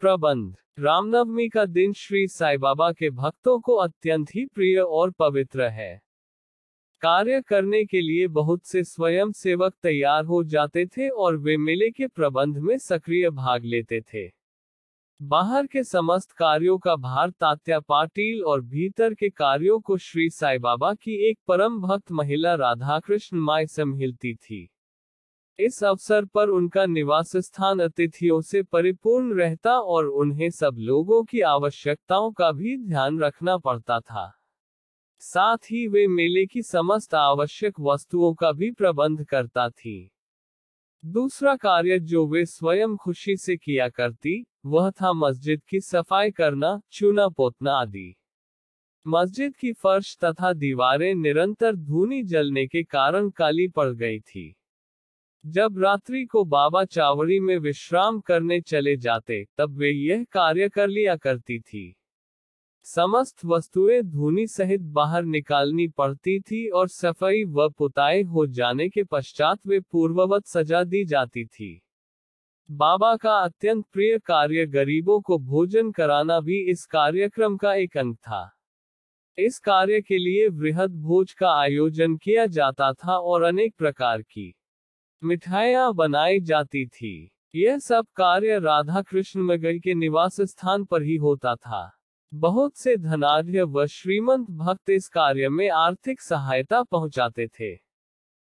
प्रबंध। 0.00 0.56
रामनवमी 0.78 1.48
का 1.48 1.64
दिन 1.64 1.92
श्री 1.92 2.28
साई 2.28 2.56
बाबा 2.56 2.92
के 2.92 3.10
भक्तों 3.10 3.60
को 3.60 3.74
अत्यंत 3.74 4.28
ही 4.34 4.46
प्रिय 4.46 4.78
और 4.78 5.10
पवित्र 5.10 5.62
है। 5.62 6.02
कार्य 7.00 7.42
करने 7.42 7.84
के 7.84 8.00
लिए 8.00 8.26
बहुत 8.26 8.64
से 8.64 8.84
स्वयं 8.84 9.32
सेवक 9.32 9.74
तैयार 9.82 10.24
हो 10.24 10.44
जाते 10.44 10.86
थे 10.86 11.08
और 11.08 11.36
वे 11.36 11.56
मेले 11.56 11.90
के 11.90 12.06
प्रबंध 12.06 12.58
में 12.58 12.78
सक्रिय 12.78 13.30
भाग 13.30 13.64
लेते 13.64 14.00
थे। 14.00 14.39
बाहर 15.22 15.66
के 15.66 15.84
समस्त 15.84 16.32
कार्यों 16.32 16.78
का 16.78 16.96
भार 16.96 17.30
तात्या 17.30 17.80
पाटिल 17.80 18.44
और 18.44 18.60
भीतर 18.60 19.14
के 19.14 19.30
कार्यों 19.30 19.80
को 19.80 19.96
श्री 19.96 20.30
साई 20.30 20.58
बाबा 20.58 20.94
की 20.94 21.30
एक 21.30 21.38
परम 21.48 21.80
भक्त 21.80 22.12
महिला 22.12 22.54
राधाकृष्ण 22.54 23.38
माई 23.38 23.66
संभालती 23.66 24.34
थी। 24.34 24.70
इस 25.58 25.84
अवसर 25.84 26.24
पर 26.24 26.48
उनका 26.48 26.86
निवास 26.86 27.36
स्थान 27.36 27.80
अतिथियों 27.80 28.40
से 28.40 28.62
परिपूर्ण 28.62 29.34
रहता 29.34 29.78
और 29.78 30.06
उन्हें 30.06 30.50
सब 30.50 30.76
लोगों 30.78 31.24
की 31.24 31.40
आवश्यकताओं 31.40 32.32
का 32.32 32.52
भी 32.52 32.76
ध्यान 32.78 33.20
रखना 33.20 33.58
पड़ता 33.58 34.00
था। 34.00 34.40
साथ 35.18 35.56
ही 35.56 35.88
वे 35.88 36.06
मेले 36.06 36.46
की 36.46 36.62
समस्त 36.62 37.14
आवश्यक 37.14 37.80
वस्तुओं 37.80 38.34
का 38.34 38.52
भी 38.52 38.70
प्रबंध 38.70 39.24
करता 39.24 39.70
थी। 39.70 40.12
दूसरा 41.04 41.56
कार्य 41.56 41.98
जो 41.98 42.26
वे 42.26 42.46
स्वयं 42.46 42.96
खुशी 42.96 43.36
से 43.36 43.56
किया 43.56 43.88
करती 43.88 44.46
वह 44.66 44.90
था 44.90 45.12
मस्जिद 45.12 45.62
की 45.68 45.80
सफ़ाई 45.80 46.30
करना 46.30 46.80
चूना 46.92 47.28
पोतना 47.28 47.72
आदि। 47.72 48.16
मस्जिद 49.06 49.56
की 49.56 49.72
फर्श 49.72 50.18
तथा 50.24 50.52
दीवारें 50.52 51.14
निरंतर 51.14 51.76
धूनी 51.76 52.22
जलने 52.22 52.66
के 52.66 52.82
कारण 52.82 53.30
काली 53.30 53.68
पड़ 53.68 53.88
गई 53.88 54.20
थी। 54.20 54.56
जब 55.46 55.78
रात्रि 55.78 56.24
को 56.24 56.44
बाबा 56.44 56.84
चावड़ी 56.84 57.40
में 57.40 57.58
विश्राम 57.58 58.20
करने 58.20 58.60
चले 58.60 58.96
जाते, 58.96 59.46
तब 59.58 59.76
वे 59.76 59.90
यह 59.90 60.24
कार्य 60.32 60.68
कर 60.68 60.88
लिया 60.88 61.16
करती 61.16 61.60
थी। 61.60 61.96
समस्त 62.82 63.44
वस्तुएँ 63.44 64.02
धूनी 64.02 64.46
सहित 64.46 64.80
बाहर 64.80 65.22
निकालनी 65.22 65.88
पड़ती 65.88 66.40
थी 66.40 66.68
और 66.68 66.88
सफ़ाई 66.88 67.44
व 67.44 67.68
पुताई 67.68 68.22
हो 68.22 68.46
जाने 68.46 68.88
के 68.88 69.04
पश्चात 69.04 69.66
वे 69.66 69.80
पूर्ववत 69.80 70.46
सजा 70.46 70.84
दी 70.84 71.04
जाती 71.04 71.44
थी। 71.44 71.82
बाबा 72.70 73.16
का 73.16 73.32
अत्यंत 73.38 73.84
प्रिय 73.92 74.18
कार्य 74.18 74.66
गरीबों 74.66 75.20
को 75.20 75.38
भोजन 75.38 75.90
कराना 75.90 76.40
भी 76.40 76.70
इस 76.70 76.86
कार्यक्रम 76.86 77.56
का 77.56 77.74
एक 77.74 77.96
अंग 77.96 78.16
था। 78.16 78.58
इस 79.38 79.58
कार्य 79.58 80.00
के 80.00 80.18
लिए 80.18 80.48
वृहद 80.48 80.90
भोज 80.90 81.32
का 81.32 81.50
आयोजन 81.60 82.16
किया 82.16 82.46
जाता 82.46 82.92
था 82.92 83.16
और 83.18 83.42
अनेक 83.42 83.74
प्रकार 83.78 84.22
की 84.22 84.54
मिठाइयाँ 85.24 85.94
बनाई 85.94 86.40
जाती 86.40 86.86
थी। 86.86 87.32
यह 87.54 87.78
सब 87.78 88.06
कार्य 88.16 88.58
राधा 88.58 89.02
कृष्ण 89.02 89.40
मगई 89.40 89.78
के 89.78 89.94
निवास 89.94 90.40
स्थान 90.40 90.84
पर 90.84 91.02
ही 91.02 91.16
होता 91.16 91.56
था। 91.56 91.98
बहुत 92.34 92.76
से 92.76 92.96
धनाढ़ 92.96 93.62
व 93.62 93.86
श्रीमंत 93.86 94.50
भक्त 94.50 94.90
इस 94.90 95.08
कार्य 95.08 95.48
में 95.48 95.70
आर्थिक 95.70 96.20
सहायता 96.20 96.82
पहुंचाते 96.82 97.46
थे। 97.46 97.76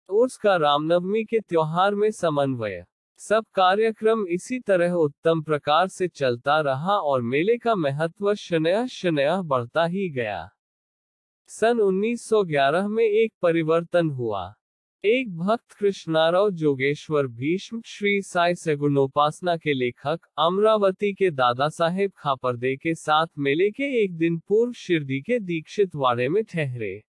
उर्स 0.09 0.37
का 0.37 0.55
रामनवमी 0.55 1.23
के 1.23 1.39
त्योहार 1.39 1.95
में 1.95 2.11
समन्वय 2.11 2.85
सब 3.23 3.45
कार्यक्रम 3.53 4.27
इसी 4.27 4.59
तरह 4.59 4.91
उत्तम 4.91 5.41
प्रकार 5.41 5.87
से 5.87 6.07
चलता 6.07 6.61
रहा 6.61 6.97
और 6.97 7.21
मेले 7.21 7.57
का 7.57 7.75
महत्व 7.75 8.33
शनया 8.35 8.87
शनया 8.87 9.41
बढ़ता 9.41 9.85
ही 9.85 10.09
गया। 10.09 10.49
सन 11.47 11.79
1911 11.79 12.87
में 12.87 13.03
एक 13.03 13.33
परिवर्तन 13.41 14.09
हुआ। 14.09 14.53
एक 15.05 15.37
भक्त 15.37 15.71
कृष्णाराव 15.71 16.49
जोगेश्वर 16.49 17.27
भीष्म 17.27 17.81
श्री 17.85 18.21
साई 18.21 18.55
सगुणोपासना 18.55 19.57
के 19.57 19.73
लेखक 19.73 20.19
अमरावती 20.37 21.13
के 21.13 21.31
दादा 21.31 21.69
साहेब 21.69 22.11
खापरदे 22.17 22.75
के 22.75 22.95
साथ 22.95 23.27
मेले 23.37 23.71
के 23.71 24.03
एक 24.03 24.17
दिन 24.17 24.39
पूर्व 24.39 24.71
शिरडी 24.71 25.21
के 25.21 25.39
दीक्षित 25.39 25.95
वाड़े 25.95 26.29
में 26.29 26.43
ठहरे। 26.43 27.10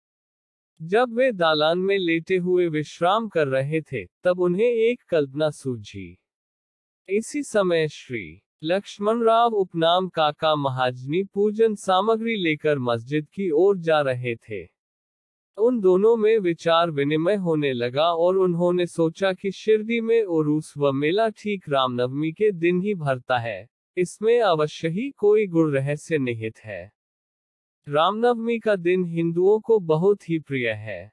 जब 0.82 1.14
वे 1.14 1.32
दालान 1.32 1.80
में 1.80 1.98
लेटे 1.98 2.38
हुए 2.38 2.68
विश्राम 2.68 3.28
कर 3.28 3.48
रहे 3.48 3.82
थे, 3.82 4.04
तब 4.24 4.40
उन्हें 4.40 4.66
एक 4.66 5.02
कल्पना 5.10 5.50
सूझी। 5.50 6.18
इसी 7.10 7.44
समय 7.44 7.88
श्री 7.88 8.42
लक्ष्मण 8.64 9.24
राव 9.24 9.54
उपनाम 9.54 10.08
काका 10.10 10.56
महाजनी 10.56 11.24
पूजन 11.24 11.76
सामग्री 11.76 12.36
लेकर 12.36 12.80
मस्जिद 12.80 13.28
की 13.28 13.50
ओर 13.52 13.78
जा 13.78 14.00
रहे 14.02 14.36
थे। 14.36 14.64
उन 15.58 15.80
दोनों 15.80 16.16
में 16.18 16.38
विचार 16.40 16.92
विनिमय 16.92 17.36
होने 17.36 17.74
लगा 17.74 18.06
और 18.06 18.38
उन्होंने 18.38 18.86
सोचा 18.88 19.34
कि 19.34 19.52
शिरडी 19.52 20.02
में 20.02 20.24
उरूस 20.24 20.74
व 20.78 20.92
मेला 20.92 21.30
ठीक 21.30 21.70
रामनवमी 21.70 22.32
के 22.32 22.52
दिन 22.52 22.82
ही 22.82 22.96
भरता 22.96 23.38
है, 23.38 23.68
इसमें 23.98 24.40
अवश्य 24.42 24.88
ही 24.88 25.10
कोई 25.12 25.48
गुण 25.48 25.72
रहस्य 25.72 26.18
निहित 26.18 26.60
है। 26.60 26.93
रामनवमी 27.90 28.60
का 28.60 28.76
दिन 28.76 29.06
हिंदुओं 29.06 29.60
को 29.60 29.80
बहुत 29.80 30.30
ही 30.30 30.40
प्रिय 30.40 30.70
है। 30.70 31.12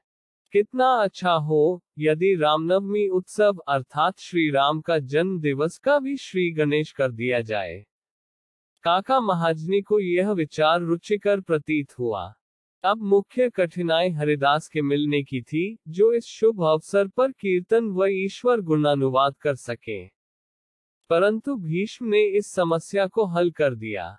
कितना 0.52 0.86
अच्छा 0.86 1.32
हो, 1.32 1.82
यदि 1.98 2.34
रामनवमी 2.34 3.08
उत्सव 3.08 3.56
अर्थात 3.68 4.18
श्री 4.18 4.50
राम 4.50 4.80
का 4.80 4.98
जन्म 4.98 5.40
दिवस 5.40 5.78
का 5.78 5.98
भी 5.98 6.16
श्री 6.16 6.50
गणेश 6.50 6.92
कर 6.92 7.12
दिया 7.12 7.40
जाए। 7.40 7.86
काका 8.82 9.20
महाजनी 9.20 9.80
को 9.80 10.00
यह 10.00 10.30
विचार 10.30 10.80
रुचिकर 10.80 11.40
प्रतीत 11.40 11.98
हुआ। 11.98 12.34
अब 12.84 12.98
मुख्य 13.02 13.50
कठिनाई 13.50 14.10
हरिदास 14.10 14.68
के 14.68 14.82
मिलने 14.82 15.22
की 15.22 15.42
थी, 15.42 15.78
जो 15.88 16.12
इस 16.12 16.24
शुभ 16.24 16.62
अवसर 16.62 17.08
पर 17.08 17.32
कीर्तन 17.32 17.84
व 17.84 18.04
ईश्वर 18.06 18.60
गुणानुवाद 18.60 19.36
कर 19.36 19.54
सके। 19.54 20.06
परंतु 21.08 21.56
भीष्म 21.56 22.06
ने 22.06 22.24
इस 22.24 22.46
समस्या 22.46 23.06
को 23.06 23.24
हल 23.24 23.50
कर 23.50 23.74
दिया। 23.74 24.18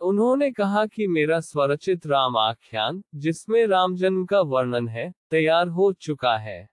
उन्होंने 0.00 0.50
कहा 0.50 0.86
कि 0.86 1.06
मेरा 1.06 1.40
स्वरचित 1.40 2.06
राम 2.06 2.36
आख्यान, 2.36 3.02
जिसमें 3.14 3.66
राम 3.66 3.96
जन्म 3.96 4.24
का 4.24 4.40
वर्णन 4.40 4.88
है, 4.88 5.14
तैयार 5.30 5.68
हो 5.68 5.92
चुका 5.92 6.36
है। 6.36 6.68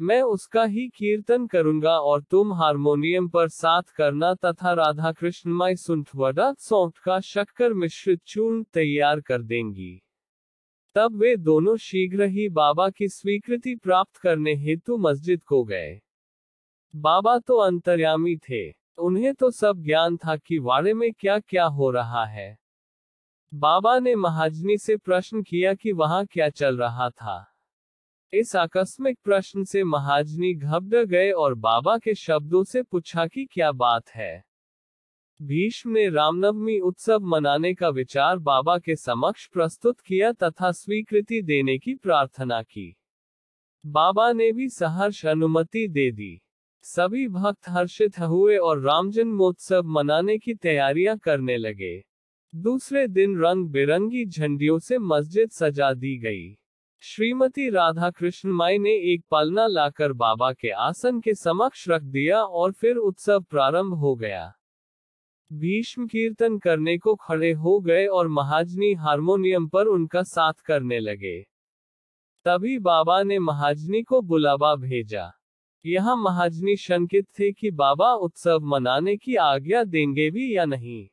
मैं 0.00 0.22
उसका 0.22 0.64
ही 0.64 0.88
कीर्तन 0.88 1.46
करूँगा 1.46 1.98
और 1.98 2.22
तुम 2.22 2.52
हारमोनियम 2.52 3.28
पर 3.28 3.48
साथ 3.48 3.82
करना 3.82 4.34
तथा 4.34 4.72
राधा 4.72 5.12
कृष्ण 5.12 5.50
माई 5.50 5.76
सुंठवडा 5.76 6.52
सौंठ 6.58 6.98
का 6.98 7.20
शक्कर 7.20 7.72
मिश्रित 7.72 8.20
चूर्ण 8.26 8.62
तैयार 8.62 9.20
कर 9.20 9.42
देंगी। 9.42 10.02
तब 10.94 11.16
वे 11.16 11.36
दोनों 11.36 11.76
शीघ्र 11.76 12.22
ही 12.22 12.48
बाबा 12.48 12.90
की 12.90 13.08
स्वीकृति 13.08 13.76
प्राप्त 13.76 14.16
करने 14.16 14.54
हेतु 14.54 14.96
मस्जिद 14.96 15.42
को 15.42 15.64
गए। 15.64 16.00
बाबा 16.96 17.38
तो 17.38 17.56
अंतर्यामी 17.56 18.36
थे। 18.36 18.83
उन्हें 18.98 19.34
तो 19.34 19.50
सब 19.50 19.82
ज्ञान 19.82 20.16
था 20.16 20.36
कि 20.36 20.58
वाड़े 20.58 20.94
में 20.94 21.12
क्या 21.12 21.38
क्या 21.38 21.64
हो 21.64 21.90
रहा 21.90 22.24
है। 22.24 22.58
बाबा 23.54 23.98
ने 23.98 24.14
महाजनी 24.14 24.78
से 24.78 24.96
प्रश्न 24.96 25.42
किया 25.42 25.74
कि 25.74 25.92
वहाँ 25.92 26.26
क्या 26.26 26.48
चल 26.48 26.78
रहा 26.78 27.10
था। 27.10 27.54
इस 28.32 28.56
आकस्मिक 28.56 29.18
प्रश्न 29.24 29.64
से 29.64 29.84
महाजनी 29.84 30.54
घबरा 30.54 31.04
गए 31.04 31.30
और 31.30 31.54
बाबा 31.54 31.98
के 31.98 32.14
शब्दों 32.14 32.64
से 32.64 32.82
पूछा 32.82 33.26
कि 33.26 33.44
क्या 33.44 33.72
बात 33.72 34.08
है। 34.08 34.44
भीष्म 35.42 35.90
ने 35.90 36.08
रामनवमी 36.08 36.78
उत्सव 36.80 37.18
मनाने 37.20 37.74
का 37.74 37.88
विचार 37.88 38.38
बाबा 38.38 38.78
के 38.78 38.96
समक्ष 38.96 39.46
प्रस्तुत 39.46 40.00
किया 40.00 40.32
तथा 40.32 40.72
स्वीकृति 40.72 41.42
देने 41.42 41.78
की 41.78 41.94
प्रार्थना 41.94 42.62
की। 42.62 42.96
बाबा 43.86 44.32
ने 44.32 44.52
भी 44.52 44.68
सहर्ष 44.68 45.26
अनुमति 45.26 45.88
दे 45.88 46.10
दी। 46.12 46.40
सभी 46.86 47.28
भक्त 47.28 47.68
हर्षित 47.68 48.18
हुए 48.18 48.56
और 48.56 48.80
राम 48.80 49.10
जन्मोत्सव 49.10 49.82
मनाने 49.82 50.38
की 50.38 50.54
तैयारियाँ 50.54 51.18
करने 51.18 51.56
लगे। 51.56 52.04
दूसरे 52.54 53.08
दिन 53.08 53.40
रंग 53.40 53.68
बिरंगी 53.68 54.26
झंडियों 54.26 54.78
से 54.78 54.98
मस्जिद 54.98 55.50
सजा 55.50 55.92
दी 55.92 56.18
गई। 56.18 56.58
श्रीमती 57.00 57.70
राधा 57.70 58.10
कृष्ण 58.10 58.50
माई 58.50 58.78
ने 58.78 58.90
एक 59.12 59.24
पलना 59.30 59.66
लाकर 59.66 60.12
बाबा 60.12 60.52
के 60.52 60.70
आसन 60.70 61.20
के 61.20 61.34
समक्ष 61.34 61.88
रख 61.88 62.02
दिया 62.02 62.42
और 62.42 62.72
फिर 62.72 62.96
उत्सव 62.96 63.40
प्रारंभ 63.40 63.94
हो 63.94 64.14
गया। 64.16 64.52
भीष्म 65.52 66.06
कीर्तन 66.06 66.58
करने 66.58 66.98
को 66.98 67.14
खड़े 67.14 67.52
हो 67.52 67.80
गए 67.80 68.06
और 68.06 68.28
महाजनी 68.28 68.92
हारमोनियम 68.94 69.68
पर 69.68 69.86
उनका 69.86 70.22
साथ 70.22 70.52
करने 70.52 71.00
लगे। 71.00 71.42
तभी 72.44 72.78
बाबा 72.78 73.22
ने 73.22 73.38
महाजनी 73.38 74.02
को 74.02 74.20
बुलावा 74.20 74.76
भेजा। 74.76 75.32
यहाँ 75.86 76.16
महाजनी 76.16 76.76
शंकित 76.76 77.26
थे 77.38 77.52
कि 77.52 77.70
बाबा 77.70 78.12
उत्सव 78.12 78.60
मनाने 78.62 79.16
की 79.16 79.34
आज्ञा 79.36 79.84
देंगे 79.84 80.30
भी 80.30 80.56
या 80.56 80.64
नहीं। 80.64 81.08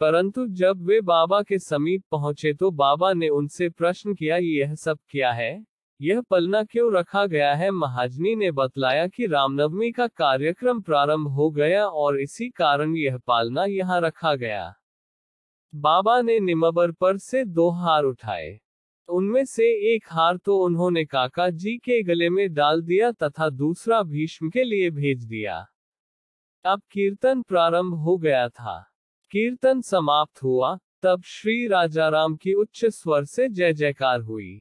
परंतु 0.00 0.46
जब 0.46 0.82
वे 0.82 1.00
बाबा 1.00 1.42
के 1.42 1.58
समीप 1.58 2.04
पहुँचे 2.10 2.54
तो 2.54 2.70
बाबा 2.70 3.12
ने 3.12 3.28
उनसे 3.28 3.68
प्रश्न 3.68 4.14
किया, 4.14 4.36
यह 4.36 4.74
सब 4.74 4.98
क्या 5.08 5.32
है? 5.32 5.64
यह 6.00 6.20
पलना 6.20 6.64
क्यों 6.64 6.94
रखा 6.94 7.26
गया 7.26 7.54
है? 7.54 7.70
महाजनी 7.70 8.34
ने 8.34 8.50
बतलाया 8.50 9.06
कि 9.06 9.26
रामनवमी 9.26 9.92
का 9.92 10.06
कार्यक्रम 10.06 10.80
प्रारंभ 10.80 11.28
हो 11.28 11.50
गया 11.50 11.86
और 11.86 12.20
इसी 12.20 12.48
कारण 12.48 12.96
यह 12.96 13.18
पालना 13.18 13.64
यहाँ 13.64 14.00
रखा 14.00 14.34
गया। 14.34 14.74
बाबा 15.74 16.20
ने 16.20 16.40
निमबर 16.40 16.92
पर 16.92 17.18
से 17.18 17.44
दो 17.44 17.70
हार 17.70 18.04
उठाए। 18.04 18.60
उनमें 19.08 19.44
से 19.44 19.94
एक 19.94 20.04
हार 20.08 20.36
तो 20.36 20.58
उन्होंने 20.64 21.04
काका 21.04 21.50
जी 21.50 21.76
के 21.76 22.02
गले 22.02 22.30
में 22.30 22.54
डाल 22.54 22.82
दिया 22.82 23.12
तथा 23.12 23.48
दूसरा 23.50 24.02
भीष्म 24.02 24.50
के 24.50 24.64
लिए 24.64 24.90
भेज 24.90 25.24
दिया। 25.24 25.66
अब 26.64 26.82
कीर्तन 26.90 27.42
प्रारंभ 27.42 27.94
हो 27.94 28.18
गया 28.18 28.48
था। 28.48 28.86
कीर्तन 29.30 29.80
समाप्त 29.80 30.42
हुआ, 30.42 30.78
तब 31.02 31.22
श्री 31.24 31.66
राजाराम 31.66 32.36
की 32.36 32.52
उच्च 32.52 32.84
स्वर 32.84 33.24
से 33.24 33.48
जय 33.48 33.72
जयकार 33.72 34.20
हुई। 34.20 34.58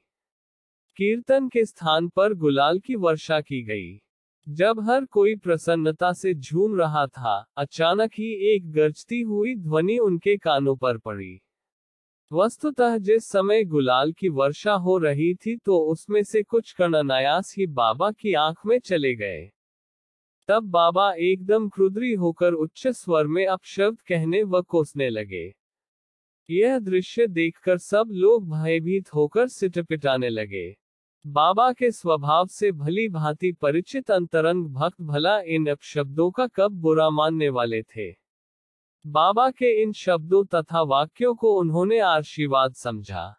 कीर्तन 0.98 1.50
के 1.50 1.66
स्थान 1.66 2.10
पर 2.10 2.34
गुलाल 2.34 2.80
की 2.80 2.96
वर्षा 2.96 3.42
की 3.42 3.64
गई। 3.64 4.02
जब 4.50 4.90
हर 4.90 5.06
कोई 5.06 5.36
प्रसन्नता 5.36 6.14
से 6.14 6.34
झूम 6.34 6.76
रहा 6.76 7.08
था, 7.08 7.46
अचानक 7.58 8.12
ही 8.14 8.56
एक 8.56 8.72
गरजती 8.72 9.22
हुई 9.22 9.56
ध्वनि 9.56 9.98
उनके 9.98 10.38
कानों 10.38 10.76
पर 10.76 10.98
पड़ी। 10.98 11.40
वस्तुतः 12.34 12.98
जिस 12.98 13.26
समय 13.26 13.64
गुलाल 13.64 14.12
की 14.12 14.30
वर्षा 14.30 14.74
हो 14.74 14.98
रही 14.98 15.36
थी 15.36 15.56
तो 15.58 15.78
उसमें 15.80 16.24
से 16.24 16.44
कुछ 16.44 16.72
कण 16.72 16.94
अनायास 16.94 17.54
ही 17.58 17.68
बाबा 17.68 18.12
की 18.12 18.34
आँख 18.34 18.66
में 18.66 18.80
चले 18.80 19.16
गए। 19.16 19.52
तब 20.48 20.64
बाबा 20.64 21.14
एकदम 21.14 21.70
क्रुद्री 21.70 22.14
होकर 22.14 22.54
उच्च 22.54 22.88
स्वर 22.88 23.28
में 23.28 23.46
अपशब्द 23.46 24.02
कहने 24.02 24.44
व 24.44 24.62
कोसने 24.62 25.10
लगे। 25.10 25.54
यह 26.50 26.80
दृश्य 26.80 27.28
देखकर 27.28 27.78
सब 27.78 28.10
लोग 28.12 28.50
भयभीत 28.50 29.14
होकर 29.14 29.48
सिटपिटाने 29.48 30.30
लगे। 30.30 30.78
बाबा 31.26 31.72
के 31.74 31.92
स्वभाव 31.92 32.48
से 32.48 32.72
भली 32.72 33.10
भांति 33.10 33.52
परिचित 33.52 34.12
अंतरंग 34.12 34.66
भक्त 34.66 35.02
भला 35.02 35.40
इन 35.42 35.68
अपशब्दों 35.68 36.32
का 36.32 36.48
कब 36.48 36.72
बुरा 36.72 37.10
मानने 37.10 37.50
वाले 37.50 37.84
थे। 37.84 38.23
बाबा 39.08 39.50
के 39.50 39.82
इन 39.82 39.92
शब्दों 39.94 40.44
तथा 40.46 40.82
वाक्यों 40.82 41.36
को 41.36 41.60
उन्होंने 41.60 42.00
आशीर्वाद 42.00 42.74
समझा। 42.74 43.36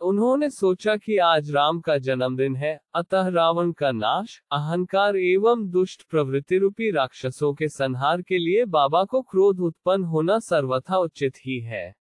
उन्होंने 0.00 0.50
सोचा 0.50 0.96
कि 0.96 1.16
आज 1.18 1.50
राम 1.50 1.80
का 1.80 1.98
जन्मदिन 1.98 2.56
है, 2.56 2.80
अतः 2.94 3.28
रावण 3.28 3.72
का 3.72 3.92
नाश, 3.92 4.42
अहंकार 4.52 5.16
एवं 5.16 5.70
दुष्ट 5.70 6.02
प्रवृत्ति 6.02 6.58
रूपी 6.58 6.90
राक्षसों 6.90 7.54
के 7.54 7.68
संहार 7.68 8.22
के 8.22 8.38
लिए 8.38 8.64
बाबा 8.64 9.04
को 9.04 9.22
क्रोध 9.22 9.60
उत्पन्न 9.60 10.04
होना 10.04 10.38
सर्वथा 10.38 10.98
उचित 10.98 11.36
ही 11.46 11.60
है। 11.60 11.94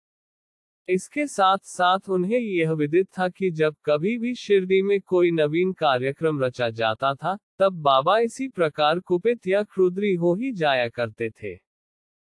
इसके 0.89 1.27
साथ 1.27 1.59
साथ 1.63 1.99
उन्हें 2.09 2.39
यह 2.39 2.73
विदित 2.73 3.09
था 3.19 3.29
कि 3.29 3.51
जब 3.51 3.77
कभी 3.85 4.19
भी 4.19 4.35
शिरडी 4.35 4.83
में 4.83 5.01
कोई 5.01 5.31
नवीन 5.31 5.73
कार्यक्रम 5.73 6.41
रचा 6.41 6.71
जाता 6.71 7.15
था, 7.15 7.39
तब 7.59 7.73
बाबा 7.73 8.19
इसी 8.19 8.49
प्रकार 8.49 8.99
कुपित 8.99 9.47
या 9.47 9.63
क्रुद्री 9.63 10.15
हो 10.15 10.35
ही 10.35 10.53
जाया 10.53 10.89
करते 10.89 11.31
थे। 11.31 11.74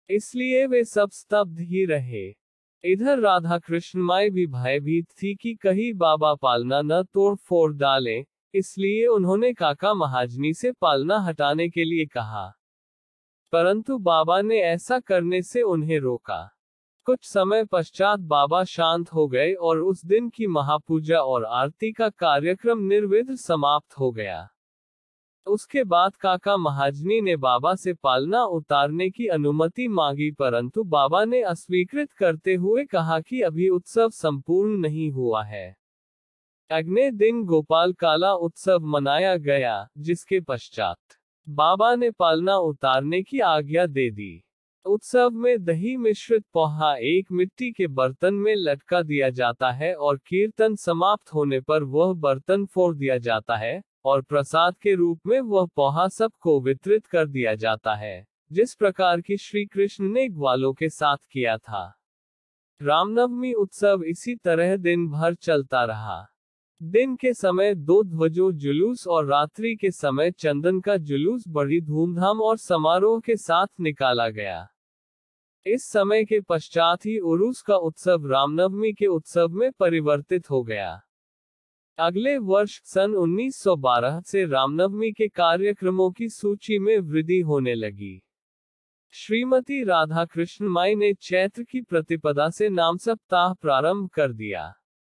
इसलिए 0.10 0.68
वे 0.68 0.84
सब 0.84 1.10
स्तब्ध 1.12 1.60
ही 1.60 1.86
रहे। 1.86 2.30
इधर 2.84 3.20
राधा 3.20 3.58
कृष्ण 3.58 4.00
माई 4.00 4.30
भी 4.30 4.48
भयभीत 4.48 5.06
थी 5.10 5.36
कि 5.36 5.54
कहीं 5.54 5.94
बाबा 5.94 6.36
पालना 6.36 6.82
न 6.82 7.04
तोड़ 7.04 7.36
फोड़ 7.36 7.74
डालें, 7.74 8.26
इसलिए 8.54 9.08
उन्होंने 9.08 9.54
काका 9.54 9.94
महाजनी 9.94 10.54
से 10.54 10.72
पालना 10.72 11.20
हटाने 11.20 11.70
के 11.70 11.84
लिए 11.84 12.06
कहा। 12.06 12.54
परंतु 13.52 13.98
बाबा 13.98 14.42
ने 14.42 14.62
ऐसा 14.62 15.00
करने 15.00 15.42
से 15.42 15.62
उन्हें 15.62 16.00
रोका। 16.00 16.52
कुछ 17.06 17.20
समय 17.24 17.66
पश्चात 17.66 18.20
बाबा 18.20 18.64
शांत 18.64 19.14
हो 19.14 19.28
गए 19.28 19.54
और 19.54 19.80
उस 19.80 20.06
दिन 20.06 20.30
की 20.30 20.48
महापूजा 20.48 21.20
और 21.20 21.46
आरती 21.46 21.92
का 21.92 22.10
कार्यक्रम 22.10 22.80
निर्विध 22.80 23.36
समाप्त 23.36 24.00
हो 24.00 24.12
गया। 24.12 24.50
उसके 25.48 25.84
बाद 25.84 26.16
काका 26.16 26.58
महाजनी 26.58 27.20
ने 27.22 27.36
बाबा 27.36 27.75
से 27.75 27.94
पालना 27.94 28.44
उतारने 28.44 29.10
की 29.10 29.28
अनुमति 29.28 29.88
मांगी, 29.88 30.32
परंतु 30.32 30.84
बाबा 30.84 31.24
ने 31.25 31.42
अस्वीकृत 31.42 32.12
करते 32.12 32.54
हुए 32.54 32.86
कहा 32.86 33.20
कि 33.20 33.42
अभी 33.42 33.70
उत्सव 33.70 34.10
संपूर्ण 34.10 34.78
नहीं 34.78 35.12
हुआ 35.12 35.44
है। 35.44 35.75
अगले 36.72 37.12
दिन 37.12 37.44
गोपाल 37.46 37.94
काला 37.94 38.34
उत्सव 38.34 38.86
मनाया 38.86 39.36
गया, 39.38 39.88
जिसके 39.98 40.40
पश्चात 40.40 40.98
बाबा 41.48 41.96
ने 41.96 42.12
पालना 42.12 42.58
उतारने 42.58 43.22
की 43.24 43.40
आज्ञा 43.40 43.86
दे 43.86 44.10
दी। 44.12 44.44
उत्सव 44.86 45.30
में 45.30 45.64
दही 45.64 45.98
मिश्रित 45.98 46.44
पोहा 46.54 46.96
एक 46.98 47.32
मिट्टी 47.32 47.72
के 47.72 47.88
बर्तन 47.88 48.34
में 48.34 48.54
लटका 48.56 49.02
दिया 49.02 49.30
जाता 49.30 49.72
है 49.72 49.94
और 49.96 50.18
कीर्तन 50.18 50.75
समाप्त 50.75 51.34
होने 51.34 51.60
पर 51.62 51.84
वह 51.84 52.14
बर्तन 52.14 52.66
फोड़ 52.66 52.96
दिया 52.96 53.18
जाता 53.18 53.56
है। 53.56 53.82
और 54.06 54.22
प्रसाद 54.22 54.78
के 54.78 54.96
रूप 54.96 55.20
में 55.28 55.40
वह 55.40 55.66
पोहा 55.66 56.08
सबको 56.08 56.62
वितरित 56.62 57.06
कर 57.06 57.28
दिया 57.28 57.56
जाता 57.56 57.96
है, 57.96 58.28
जिस 58.52 58.76
प्रकार 58.76 59.22
की 59.22 59.38
श्री 59.38 59.66
कृष्ण 59.66 60.06
ने 60.06 60.30
ग्वालों 60.30 60.74
के 60.74 60.90
साथ 60.90 61.18
किया 61.32 61.58
था। 61.58 62.02
रामनवमी 62.82 63.54
उत्सव 63.54 64.04
इसी 64.04 64.36
तरह 64.36 64.78
दिन 64.78 65.08
भर 65.08 65.36
चलता 65.36 65.84
रहा। 65.86 66.26
दिन 66.84 67.16
के 67.16 67.34
समय 67.34 67.76
दो 67.76 68.04
ध्वजों 68.04 68.52
जुलूस 68.52 69.08
और 69.08 69.26
रात्रि 69.26 69.76
के 69.76 69.92
समय 69.92 70.32
चंदन 70.32 70.80
का 70.80 70.98
जुलूस 70.98 71.44
बड़ी 71.48 71.82
धूमधाम 71.82 72.42
और 72.42 72.58
समारोह 72.58 73.20
के 73.20 73.36
साथ 73.38 73.68
निकाला 73.80 74.30
गया। 74.30 74.68
इस 75.66 75.84
समय 75.84 76.26
के 76.26 76.42
पश्चात 76.42 77.06
ही 77.06 77.20
उरूस 77.20 77.62
का 77.62 77.76
उत्सव 77.76 78.28
रामनवमी 78.28 78.94
के 78.94 79.06
उत्सव 79.06 79.48
में 79.50 79.72
परिवर्तित 79.72 80.50
हो 80.50 80.64
गया। 80.64 81.01
अगले 81.98 82.38
वर्ष 82.38 82.81
सन 82.84 83.14
1912 83.16 84.22
से 84.22 84.46
रामनवमी 84.46 85.12
के 85.12 85.27
कार्यक्रमों 85.27 86.12
की 86.12 86.29
सूची 86.29 86.79
में 86.79 87.00
वृद्धि 87.00 87.40
होने 87.40 87.75
लगी। 87.75 88.22
श्रीमती 89.12 89.84
राधा 89.84 90.25
कृष्ण 90.25 90.68
माई 90.68 90.96
ने 90.96 91.14
चैत्र 91.14 91.64
की 91.64 91.81
प्रतिपदा 91.81 92.50
से 92.50 92.70
नाम 92.70 92.98
सप्ताह 92.98 93.53
प्रारंभ 93.53 94.10
कर 94.10 94.31
दिया। 94.31 94.74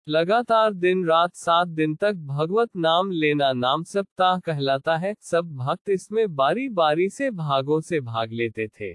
लगातार 0.08 0.74
दिन 0.74 1.06
रात 1.06 1.36
सात 1.36 1.68
दिन 1.68 1.96
तक 1.96 2.14
भगवत 2.14 2.70
नाम 2.76 3.12
लेना 3.12 3.54
नाम 3.54 3.84
सप्ताह 3.84 4.40
कहलाता 4.40 4.98
है, 4.98 5.16
सब 5.22 5.56
भक्त 5.56 5.90
इसमें 5.90 6.36
बारी 6.36 6.70
बारी 6.70 7.10
से 7.10 7.32
भागों 7.32 7.82
से 7.82 8.00
भाग 8.02 8.32
लेते 8.32 8.68
थे। 8.68 8.94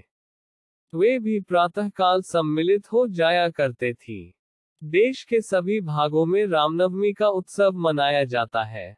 वे 0.93 1.19
भी 1.19 1.39
प्रातःकाल 1.39 2.21
सम्मिलित 2.21 2.91
हो 2.91 3.07
जाया 3.07 3.49
करते 3.49 3.93
थी। 3.93 4.37
देश 4.83 5.23
के 5.23 5.41
सभी 5.41 5.81
भागों 5.81 6.25
में 6.25 6.45
रामनवमी 6.45 7.13
का 7.13 7.27
उत्सव 7.27 7.71
मनाया 7.73 8.23
जाता 8.23 8.63
है। 8.63 8.97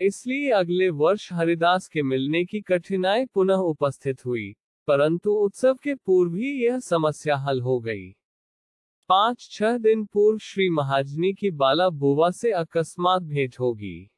इसलिए 0.00 0.50
अगले 0.50 0.90
वर्ष 0.90 1.32
हरिदास 1.32 1.88
के 1.88 2.02
मिलने 2.02 2.44
की 2.44 2.60
कठिनाई 2.60 3.26
पुनः 3.26 3.54
उपस्थित 3.54 4.24
हुई, 4.26 4.52
परंतु 4.88 5.30
उत्सव 5.30 5.74
के 5.74 5.94
पूर्व 5.94 6.34
ही 6.34 6.64
यह 6.66 6.78
समस्या 6.78 7.36
हल 7.36 7.60
हो 7.60 7.80
गई। 7.80 8.10
पाँच 9.08 9.48
छह 9.50 9.78
दिन 9.78 10.04
पूर्व 10.04 10.38
श्री 10.38 10.70
महाजनी 10.70 11.32
की 11.32 11.50
बाला 11.50 11.88
बुवा 11.88 12.30
से 12.30 12.52
अकस्मात 12.52 13.22
भेंट 13.22 13.56
होगी। 13.60 14.10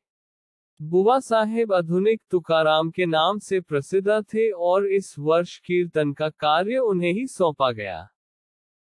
बुवा 0.83 1.21
साहेब 1.21 1.73
आधुनिक 1.73 2.23
तुकाराम 2.31 2.91
के 2.91 3.07
नाम 3.07 3.39
से 3.39 3.61
प्रसिद्ध 3.61 4.09
थे 4.09 4.51
और 4.51 4.87
इस 4.87 5.15
वर्ष 5.19 5.59
कीर्तन 5.59 6.13
का 6.13 6.29
कार्य 6.29 6.79
उन्हें 6.79 7.13
ही 7.13 7.27
सौंपा 7.27 7.73
गया। 7.73 8.09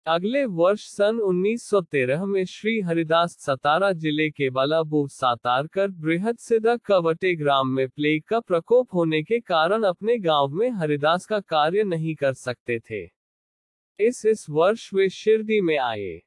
अगले 0.07 0.45
वर्ष 0.45 0.81
सन 0.87 1.19
1913 1.19 2.25
में 2.25 2.45
श्री 2.45 2.81
हरिदास 2.81 3.35
सतारा 3.39 3.91
ज़िले 3.91 4.29
के 4.29 4.49
बालाबू 4.49 5.07
सातारकर 5.07 5.87
बृहद 5.87 6.37
सिद्ध 6.37 6.77
कवटे 6.85 7.35
ग्राम 7.35 7.67
में 7.67 7.89
प्लेग 7.89 8.23
का 8.23 8.39
प्रकोप 8.39 8.93
होने 8.93 9.23
के 9.23 9.39
कारण 9.39 9.83
अपने 9.83 10.17
गाँव 10.17 10.47
में 10.47 10.69
हरिदास 10.69 11.25
का 11.25 11.39
कार्य 11.39 11.83
नहीं 11.83 12.15
कर 12.15 12.33
सकते 12.33 12.79
थे। 12.79 13.03
इस 13.99 14.25
इस 14.25 14.45
वर्ष 14.49 14.93
वे 14.93 15.09
शिरडी 15.09 15.61
में 15.61 15.77
आए। 15.77 16.21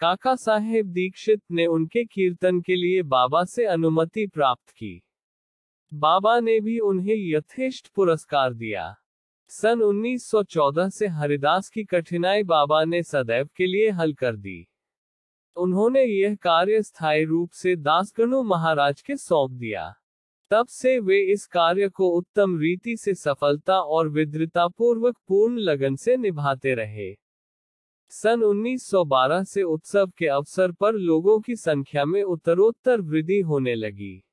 काका 0.00 0.36
साहेब 0.36 0.86
दीक्षित 0.86 1.42
ने 1.50 1.66
उनके 1.66 2.04
कीर्तन 2.04 2.60
के 2.60 2.76
लिए 2.76 3.02
बाबा 3.02 3.44
से 3.44 3.64
अनुमति 3.64 4.26
प्राप्त 4.26 4.70
की। 4.70 5.02
बाबा 5.94 6.40
ने 6.40 6.60
भी 6.60 6.78
उन्हें 6.78 7.16
यथेष्ट 7.16 7.88
पुरस्कार 7.88 8.54
दिया। 8.54 8.96
सन 9.52 9.80
1914 9.82 10.90
से 10.90 11.06
हरिदास 11.06 11.68
की 11.68 11.84
कठिनाई 11.84 12.42
बाबा 12.42 12.84
ने 12.84 13.02
सदैव 13.02 13.48
के 13.56 13.66
लिए 13.66 13.90
हल 13.90 14.14
कर 14.14 14.36
दी। 14.36 14.68
उन्होंने 15.56 16.04
यह 16.04 16.34
कार्य 16.34 16.82
स्थायी 16.82 17.24
रूप 17.24 17.50
से 17.50 17.76
दासगणु 17.76 18.42
महाराज 18.42 19.02
के 19.02 19.16
सौंप 19.16 19.50
दिया। 19.50 19.94
तब 20.50 20.66
से 20.66 20.98
वे 20.98 21.20
इस 21.32 21.46
कार्य 21.46 21.88
को 21.88 22.08
उत्तम 22.08 22.58
रीति 22.58 22.96
से 22.96 23.14
सफलता 23.14 23.80
और 23.80 24.08
विद्रता 24.08 24.68
पूर्वक 24.68 25.18
पूर्ण 25.28 25.58
लगन 25.58 25.96
से 25.96 26.16
निभाते 26.16 26.74
रहे। 26.74 27.14
सन 28.08 28.42
1912 28.42 29.44
से 29.44 29.62
उत्सव 29.62 30.12
के 30.18 30.26
अवसर 30.26 30.72
पर 30.72 30.92
लोगों 30.92 31.40
की 31.40 31.56
संख्या 31.56 32.04
में 32.04 32.22
उत्तरोत्तर 32.22 33.00
वृद्धि 33.00 33.40
होने 33.40 33.74
लगी। 33.74 34.29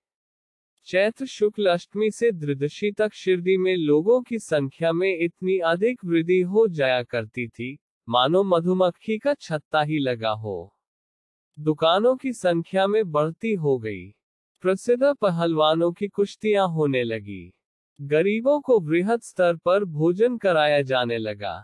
चैत्र 0.87 1.25
शुक्ल 1.25 1.65
अष्टमी 1.65 2.11
से 2.11 2.31
द्रिदशी 2.31 2.91
तक 2.91 3.13
शिरडी 3.13 3.57
में 3.57 3.75
लोगों 3.75 4.21
की 4.21 4.39
संख्या 4.39 4.91
में 4.91 5.19
इतनी 5.19 5.57
अधिक 5.57 6.05
वृद्धि 6.05 6.41
हो 6.41 6.67
जाया 6.67 7.03
करती 7.03 7.47
थी। 7.47 7.79
मानो 8.09 8.43
मधुमक्खी 8.43 9.17
का 9.17 9.33
छत्ता 9.33 9.81
ही 9.81 9.99
लगा 9.99 10.29
हो। 10.29 10.77
दुकानों 11.59 12.15
की 12.15 12.33
संख्या 12.33 12.87
में 12.87 13.11
बढ़ती 13.11 13.53
हो 13.53 13.79
गई। 13.79 14.09
प्रसिद्ध 14.61 15.03
पहलवानों 15.03 15.91
की 15.91 16.07
कुश्तियाँ 16.07 16.67
होने 16.67 17.03
लगी। 17.03 17.53
गरीबों 18.01 18.61
को 18.61 18.79
वृहद 18.79 19.21
स्तर 19.21 19.55
पर 19.55 19.83
भोजन 19.83 20.37
कराया 20.37 20.81
जाने 20.81 21.17
लगा। 21.17 21.63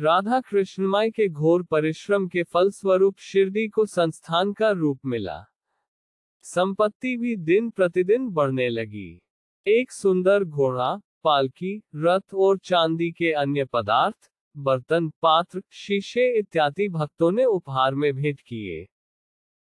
राधा 0.00 0.40
कृष्णमाई 0.40 1.10
के 1.10 1.28
घोर 1.28 1.62
परिश्रम 1.62 2.28
के 2.28 2.42
फलस्वरूप 2.42 3.18
शिरडी 3.18 3.68
को 3.68 3.86
संस्थान 3.86 4.52
का 4.52 4.70
रूप 4.70 5.00
मिला। 5.06 5.44
संपत्ति 6.42 7.16
भी 7.16 7.36
दिन 7.36 7.70
प्रतिदिन 7.70 8.28
बढ़ने 8.28 8.68
लगी। 8.68 9.20
एक 9.66 9.92
सुंदर 9.92 10.44
घोड़ा, 10.44 11.00
पालकी, 11.24 11.82
रथ 11.96 12.34
और 12.34 12.58
चांदी 12.58 13.10
के 13.10 13.32
अन्य 13.32 13.64
पदार्थ, 13.64 14.30
बर्तन, 14.56 15.08
पात्र, 15.22 15.62
शीशे 15.70 16.38
इत्यादि 16.38 16.88
भक्तों 16.88 17.30
ने 17.32 17.44
उपहार 17.44 17.94
में 17.94 18.12
भेंट 18.14 18.40
किए। 18.40 18.88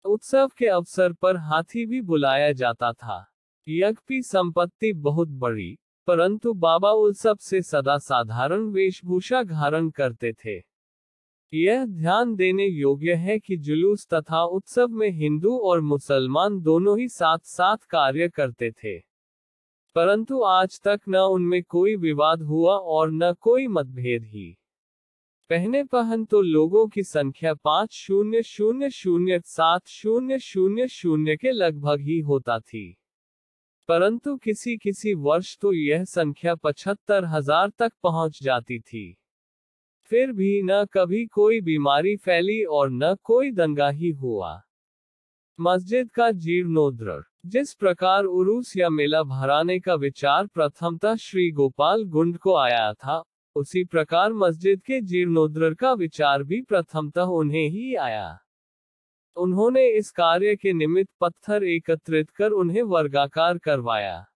उत्सव 0.05 0.51
के 0.59 0.67
अवसर 0.67 1.13
पर 1.13 1.37
हाथी 1.37 1.87
भी 1.87 2.01
बुलाया 2.01 2.53
जाता 2.53 2.93
था। 2.93 3.33
यज्ञ 3.69 4.23
संपत्ति 4.23 4.93
बहुत 4.93 5.29
बड़ी, 5.29 5.79
परंतु 6.07 6.53
बाबा 6.55 6.91
उत्सव 6.91 7.37
से 7.41 7.63
सदा 7.63 7.99
साधारण 7.99 8.61
वेशभूषा 8.61 9.43
धारण 9.43 9.91
करते 9.91 10.33
थे। 10.33 10.72
यह 11.53 11.85
ध्यान 11.85 12.35
देने 12.37 12.67
योग्य 12.67 13.15
है 13.15 13.39
कि 13.39 13.57
जुलूस 13.57 14.07
तथा 14.15 14.43
उत्सव 14.45 14.89
में 14.89 15.11
हिंदू 15.11 15.57
और 15.59 15.81
मुसलमान 15.81 16.61
दोनों 16.61 16.99
ही 16.99 17.09
साथ 17.09 17.39
साथ 17.39 17.77
कार्य 17.77 18.29
करते 18.29 18.71
थे। 18.71 18.99
परंतु 19.97 20.41
आज 20.43 20.81
तक 20.81 21.01
न 21.09 21.17
उनमें 21.17 21.63
कोई 21.63 21.97
विवाद 21.97 22.43
हुआ 22.43 22.77
और 22.77 23.11
न 23.13 23.33
कोई 23.41 23.67
मतभेद 23.67 24.25
ही। 24.25 24.51
पहने 25.51 25.85
पहन 25.85 26.25
तो 26.25 26.41
लोगों 26.41 26.87
की 26.89 27.03
संख्या 27.03 27.55
पाँच 27.55 27.93
शून्य 27.93 28.43
शून्य 28.43 28.91
शून्य 28.91 29.41
सात 29.41 29.87
शून्य 29.87 30.39
शून्य 30.39 30.89
शून्य 30.89 31.37
के 31.37 31.53
लगभग 31.53 32.01
ही 32.01 32.21
होता 32.21 32.59
थी। 32.59 32.91
परंतु 33.89 34.37
किसी 34.37 34.77
किसी 34.77 35.15
वर्ष 35.15 35.57
तो 35.61 35.73
यह 35.73 36.05
संख्या 36.05 36.55
पचहत्तर 36.55 37.25
हज़ार 37.25 37.71
तक 37.79 37.93
पहुँच 38.03 38.43
जाती 38.43 38.81
थी। 38.81 39.22
फिर 40.05 40.33
भी 40.33 40.63
न 40.63 40.85
कभी 40.85 41.27
कोई 41.27 41.61
बीमारी 41.61 42.17
फैली 42.17 42.65
और 42.65 42.91
न 42.91 43.15
कोई 43.23 43.53
दंगा 43.53 43.89
ही 43.89 44.11
हुआ। 44.11 44.63
मस्जिद 45.61 46.11
का 46.11 46.31
जीर्णोद्र 46.31 47.23
जिस 47.47 47.75
प्रकार 47.75 48.25
उरूस 48.25 48.77
या 48.77 48.91
मेला 48.91 49.23
भराने 49.23 49.81
का 49.81 49.95
विचार 49.95 50.47
प्रथमतः 50.47 51.17
श्री 51.17 51.51
गोपाल 51.51 52.05
गुंड 52.05 52.39
को 52.39 52.55
आया 52.55 52.93
था, 52.93 53.25
उसी 53.57 53.85
प्रकार 53.85 54.33
मस्जिद 54.33 54.83
के 54.83 55.01
जीर्णोद्र 55.01 55.75
का 55.75 55.93
विचार 55.93 56.43
भी 56.43 56.63
प्रथमतः 56.63 57.23
उन्हें 57.23 57.69
ही 57.69 57.95
आया। 57.95 58.39
उन्होंने 59.37 59.89
इस 59.89 60.11
कार्य 60.11 60.57
के 60.57 60.73
निमित्त 60.73 61.13
पत्थर 61.21 61.65
एकत्रित 61.65 62.31
कर 62.31 62.51
उन्हें 62.51 62.83
वर्गाकार 62.83 63.59
करवाया। 63.59 64.27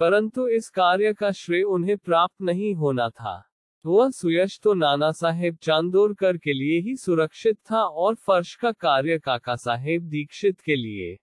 परंतु 0.00 0.48
इस 0.48 0.70
कार्य 0.70 1.12
का 1.12 1.30
श्रेय 1.30 1.62
उन्हें 1.62 1.98
प्राप्त 1.98 2.42
नहीं 2.42 2.74
होना 2.74 3.08
था। 3.08 3.49
वह 3.84 4.10
सुयश 4.10 4.58
तो 4.62 4.74
नाना 4.74 5.10
साहेब 5.12 5.56
चांदोरकर 5.62 6.36
के 6.36 6.52
लिए 6.52 6.80
ही 6.80 6.96
सुरक्षित 6.96 7.56
था 7.70 7.82
और 7.82 8.14
फर्श 8.14 8.54
का 8.54 8.72
कार्य 8.72 9.18
काका 9.18 9.56
साहेब 9.56 10.02
दीक्षित 10.02 10.60
के 10.60 10.76
लिए। 10.76 11.14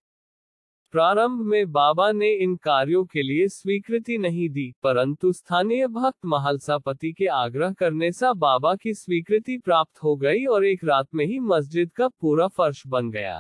प्रारंभ 0.94 1.42
में 1.42 1.72
बाबा 1.72 2.12
ने 2.12 2.32
इन 2.34 2.56
कार्यों 2.56 3.04
के 3.06 3.22
लिए 3.22 3.48
स्वीकृति 3.48 4.18
नहीं 4.18 4.50
दी, 4.50 4.74
परंतु 4.84 5.32
स्थानीय 5.34 5.88
भक्त 5.88 6.26
महलसापति 6.26 7.12
के 7.14 7.26
आग्रह 7.26 7.74
करने 7.74 8.12
से 8.12 8.34
बाबा 8.34 8.76
की 8.76 8.94
स्वीकृति 8.94 9.58
प्राप्त 9.58 10.04
हो 10.04 10.16
गई 10.16 10.46
और 10.46 10.66
एक 10.66 10.84
रात 10.84 11.08
में 11.16 11.26
ही 11.26 11.40
मस्जिद 11.40 11.92
का 11.92 12.08
पूरा 12.08 12.48
फर्श 12.48 12.84
बन 12.88 13.12
गया। 13.12 13.38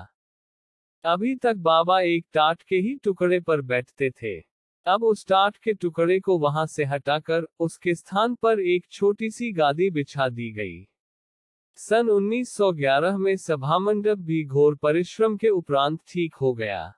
अभी 1.05 1.35
तक 1.35 1.55
बाबा 1.55 1.99
एक 2.01 2.25
टाट 2.33 2.61
के 2.61 2.75
ही 2.75 2.95
टुकड़े 2.95 3.39
पर 3.39 3.61
बैठते 3.61 4.09
थे। 4.11 4.56
अब 4.87 5.03
उस 5.03 5.27
टाट 5.27 5.57
के 5.57 5.73
टुकड़े 5.73 6.19
को 6.19 6.37
वहाँ 6.37 6.65
से 6.65 6.85
हटाकर 6.85 7.47
उसके 7.59 7.95
स्थान 7.95 8.35
पर 8.35 8.59
एक 8.59 8.85
छोटी 8.91 9.29
सी 9.29 9.51
गादी 9.51 9.89
बिछा 9.89 10.29
दी 10.29 10.51
गई। 10.51 10.87
सन 11.75 12.09
1911 12.09 13.17
में 13.17 13.37
सभा 13.37 13.79
मंडप 13.79 14.17
भी 14.17 14.45
घोर 14.45 14.75
परिश्रम 14.75 15.37
के 15.37 15.49
उपरांत 15.49 15.99
ठीक 16.07 16.35
हो 16.35 16.53
गया। 16.53 16.93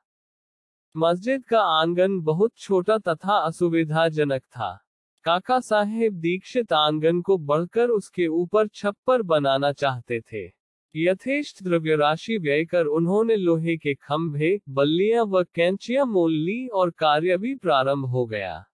मस्जिद 0.97 1.45
का 1.45 1.61
आँगन 1.61 2.19
बहुत 2.21 2.55
छोटा 2.57 2.97
तथा 2.97 3.37
असुविधाजनक 3.37 4.41
था। 4.41 4.85
काका 5.23 5.59
साहेब 5.59 6.13
दीक्षित 6.13 6.73
आँगन 6.73 7.21
को 7.21 7.37
बढ़कर 7.37 7.89
उसके 7.89 8.27
ऊपर 8.27 8.67
छप्पर 8.67 9.21
बनाना 9.21 9.71
चाहते 9.71 10.21
थे। 10.21 10.58
यथेष्ट 10.95 11.63
द्रव्य 11.63 11.95
राशि 11.95 12.37
व्यय 12.37 12.65
कर 12.65 12.85
उन्होंने 12.85 13.35
लोहे 13.35 13.77
के 13.77 13.93
खंभे, 13.93 14.61
बल्लियाँ 14.69 15.25
व 15.25 15.43
कैंचियाँ 15.43 16.05
मोल 16.05 16.33
ली 16.33 16.67
और 16.67 16.89
कार्य 16.89 17.37
भी 17.37 17.55
प्रारंभ 17.55 18.05
हो 18.05 18.25
गया। 18.25 18.65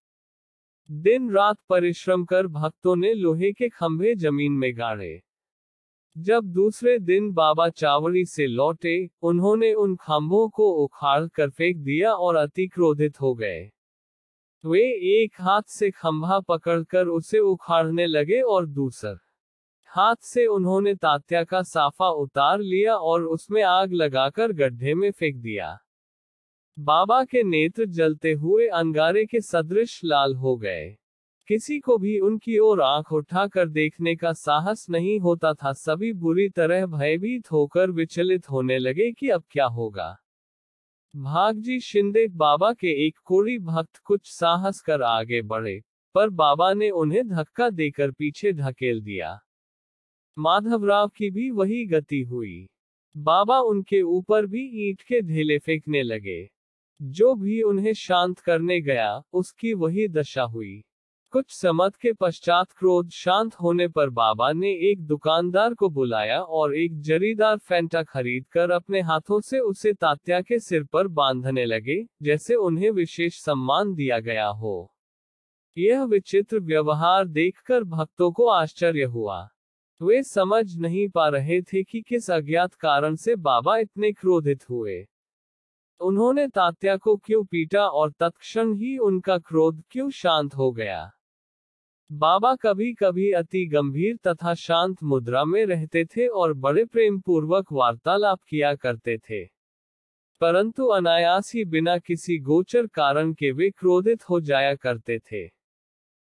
दिन 0.91 1.31
रात 1.31 1.57
परिश्रम 1.69 2.25
कर 2.25 2.47
भक्तों 2.47 2.95
ने 2.95 3.13
लोहे 3.13 3.51
के 3.51 3.69
खंभे 3.69 4.15
ज़मीन 4.15 4.51
में 4.51 4.77
गाड़े। 4.77 5.21
जब 6.17 6.43
दूसरे 6.43 6.99
दिन 6.99 7.31
बाबा 7.31 7.69
चावड़ी 7.69 8.25
से 8.25 8.47
लौटे, 8.47 9.09
उन्होंने 9.21 9.73
उन 9.73 9.95
खंभों 9.95 10.49
को 10.49 10.69
उखाड़ 10.69 11.27
कर 11.27 11.49
फेंक 11.49 11.77
दिया 11.77 12.13
और 12.13 12.35
अति 12.35 12.67
क्रोधित 12.67 13.21
हो 13.21 13.33
गए। 13.35 13.71
वे 14.65 14.83
एक 15.23 15.41
हाथ 15.41 15.61
से 15.67 15.91
खंभा 15.91 16.39
पकड़कर 16.39 17.07
उसे 17.07 17.39
उखाड़ने 17.39 18.05
लगे 18.05 18.41
और 18.41 18.65
दूसर 18.65 19.24
हाथ 19.95 20.15
से 20.15 20.45
उन्होंने 20.45 20.95
तात्या 20.95 21.43
का 21.43 21.61
साफा 21.63 22.09
उतार 22.09 22.59
लिया 22.59 22.95
और 22.95 23.23
उसमें 23.23 23.63
आग 23.63 23.93
लगाकर 23.93 24.51
गड्ढे 24.51 24.93
में 24.93 25.11
फेंक 25.11 25.35
दिया। 25.35 25.79
बाबा 26.79 27.23
के 27.23 27.43
नेत्र 27.43 27.85
जलते 27.85 28.31
हुए 28.33 28.67
अंगारे 28.67 29.25
के 29.25 29.41
सदृश 29.41 30.01
लाल 30.03 30.35
हो 30.35 30.57
गए। 30.57 30.97
किसी 31.47 31.79
को 31.79 31.97
भी 31.97 32.19
उनकी 32.19 32.57
ओर 32.59 32.81
आँख 32.81 33.13
उठाकर 33.13 33.69
देखने 33.69 34.15
का 34.15 34.33
साहस 34.33 34.85
नहीं 34.89 35.19
होता 35.19 35.53
था। 35.53 35.73
सभी 35.73 36.13
बुरी 36.13 36.49
तरह 36.49 36.85
भयभीत 36.85 37.51
होकर 37.51 37.91
विचलित 37.91 38.49
होने 38.49 38.79
लगे 38.79 39.11
कि 39.11 39.29
अब 39.29 39.43
क्या 39.49 39.65
होगा। 39.65 40.17
भागजी 41.15 41.79
शिंदे 41.79 42.27
बाबा 42.27 42.73
के 42.73 43.07
एक 43.07 43.17
कोड़ी 43.25 43.59
भक्त 43.59 43.97
कुछ 43.97 44.31
साहस 44.31 44.81
कर 44.81 45.01
आगे 45.01 45.41
बढ़े, 45.41 45.83
पर 46.15 46.29
बाबा 46.29 46.73
ने 46.73 46.89
उन्हें 46.89 47.27
धक्का 47.27 47.69
देकर 47.69 48.11
पीछे 48.11 48.53
ढकेल 48.53 49.01
दिया। 49.01 49.39
माधवराव 50.37 51.07
की 51.07 51.29
भी 51.31 51.51
वही 51.51 51.85
गति 51.85 52.21
हुई। 52.21 52.67
बाबा 53.17 53.59
उनके 53.59 54.01
ऊपर 54.01 54.45
भी 54.45 54.89
ईंट 54.89 55.01
के 55.01 55.21
ढेले 55.21 55.57
फेंकने 55.57 56.03
लगे। 56.03 56.49
जो 57.01 57.35
भी 57.35 57.61
उन्हें 57.61 57.93
शांत 57.93 58.39
करने 58.39 58.81
गया, 58.81 59.21
उसकी 59.33 59.73
वही 59.73 60.07
दशा 60.07 60.43
हुई। 60.43 60.83
कुछ 61.31 61.45
समत 61.49 61.95
के 61.95 62.13
पश्चात 62.13 62.71
क्रोध 62.71 63.09
शांत 63.09 63.55
होने 63.55 63.87
पर 63.87 64.09
बाबा 64.09 64.51
ने 64.51 64.71
एक 64.71 65.01
दुकानदार 65.01 65.73
को 65.73 65.89
बुलाया 65.89 66.41
और 66.41 66.75
एक 66.75 67.01
जरीदार 67.01 67.57
फैंटा 67.57 68.03
खरीद 68.03 68.45
कर 68.47 68.69
अपने 68.69 69.01
हाथों 69.01 69.41
से 69.41 69.59
उसे 69.59 69.93
तात्या 69.93 70.41
के 70.41 70.59
सिर 70.59 70.83
पर 70.83 71.07
बांधने 71.07 71.65
लगे, 71.65 72.05
जैसे 72.21 72.55
उन्हें 72.55 72.91
विशेष 72.91 73.33
सम्मान 73.35 73.93
दिया 73.93 74.19
गया 74.19 74.47
हो। 74.47 74.95
यह 75.77 76.03
विचित्र 76.03 76.59
व्यवहार 76.59 77.27
देखकर 77.27 77.83
भक्तों 77.83 78.31
को 78.31 78.47
आश्चर्य 78.47 79.03
हुआ। 79.03 79.49
वे 80.01 80.23
समझ 80.23 80.77
नहीं 80.77 81.09
पा 81.09 81.27
रहे 81.27 81.61
थे 81.61 81.83
कि 81.83 82.01
किस 82.01 82.31
अज्ञात 82.31 82.73
कारण 82.73 83.15
से 83.15 83.35
बाबा 83.35 83.77
इतने 83.77 84.11
क्रोधित 84.11 84.69
हुए। 84.69 85.07
उन्होंने 86.01 86.47
तात्या 86.47 86.97
को 86.97 87.15
क्यों 87.17 87.43
पीटा 87.43 87.87
और 87.87 88.11
तत्क्षण 88.11 88.73
ही 88.73 88.97
उनका 88.97 89.37
क्रोध 89.37 89.83
क्यों 89.89 90.09
शांत 90.09 90.55
हो 90.55 90.71
गया? 90.71 91.11
बाबा 92.11 92.55
कभी 92.55 92.93
कभी 92.93 93.31
अति 93.31 93.65
गंभीर 93.65 94.17
तथा 94.27 94.53
शांत 94.53 95.03
मुद्रा 95.03 95.45
में 95.45 95.65
रहते 95.65 96.05
थे 96.05 96.27
और 96.27 96.53
बड़े 96.53 96.85
प्रेम 96.85 97.19
पूर्वक 97.19 97.67
वार्तालाप 97.71 98.41
किया 98.49 98.75
करते 98.75 99.17
थे। 99.17 99.45
परंतु 100.41 100.85
अनायास 100.85 101.51
ही 101.55 101.65
बिना 101.65 101.97
किसी 101.97 102.39
गोचर 102.39 102.87
कारण 102.87 103.33
के 103.33 103.51
वे 103.51 103.69
क्रोधित 103.69 104.29
हो 104.29 104.41
जाया 104.41 104.75
करते 104.75 105.19
थे। 105.19 105.54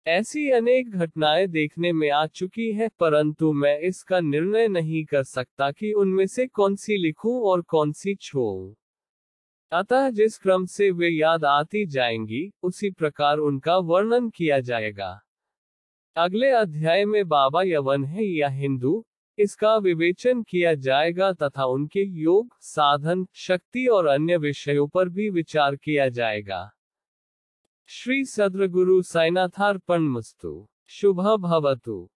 ऐसी 0.07 0.51
अनेक 0.51 0.91
घटनाएँ 0.91 1.47
देखने 1.47 1.93
में 1.93 2.11
आ 2.11 2.27
चुकी 2.27 2.73
है, 2.73 2.89
परंतु 3.01 3.53
मैं 3.53 3.79
इसका 3.79 4.21
निर्णय 4.21 4.69
नहीं 4.69 5.05
कर 5.05 5.23
सकता 5.25 5.71
कि 5.71 5.93
उनमें 5.93 6.27
से 6.27 6.47
कौन 6.47 6.77
सी 6.77 6.97
लिखूं 6.97 7.43
और 7.43 7.63
कौन 7.63 7.93
सी 7.93 8.15
छोड़ूं 8.15 8.75
अतः 9.73 10.11
जिस 10.11 10.39
क्रम 10.39 10.67
से 10.67 10.91
वे 10.91 11.09
याद 11.09 11.45
आती 11.45 11.87
जाएँगी, 11.87 12.53
उसी 12.63 12.91
प्रकार 12.91 13.39
उनका 13.39 13.77
वर्णन 13.77 14.29
किया 14.31 14.61
जाएगा। 14.61 15.21
अगले 16.17 16.51
अध्याय 16.51 17.05
में 17.05 17.29
बाबा 17.29 17.63
यवन 17.63 18.05
है 18.05 18.25
या 18.25 18.49
हिंदू, 18.49 19.05
इसका 19.39 19.77
विवेचन 19.77 20.43
किया 20.43 20.75
जाएगा 20.75 21.33
तथा 21.33 21.65
उनके 21.65 22.05
योग, 22.21 22.57
साधन, 22.61 23.27
शक्ति 23.35 23.87
और 23.87 24.07
अन्य 24.07 24.37
विषयों 24.37 24.89
पर 24.89 25.09
भी 25.09 25.31
विचार 25.31 25.77
किया 25.77 26.09
जाएगा। 26.09 26.71
श्री 27.87 28.25
सद्रगुरु 28.25 29.03
साइनाथार्पण 29.03 30.03
मस्तु। 30.03 30.69
शुभ 30.87 31.21
भवतु। 31.41 32.11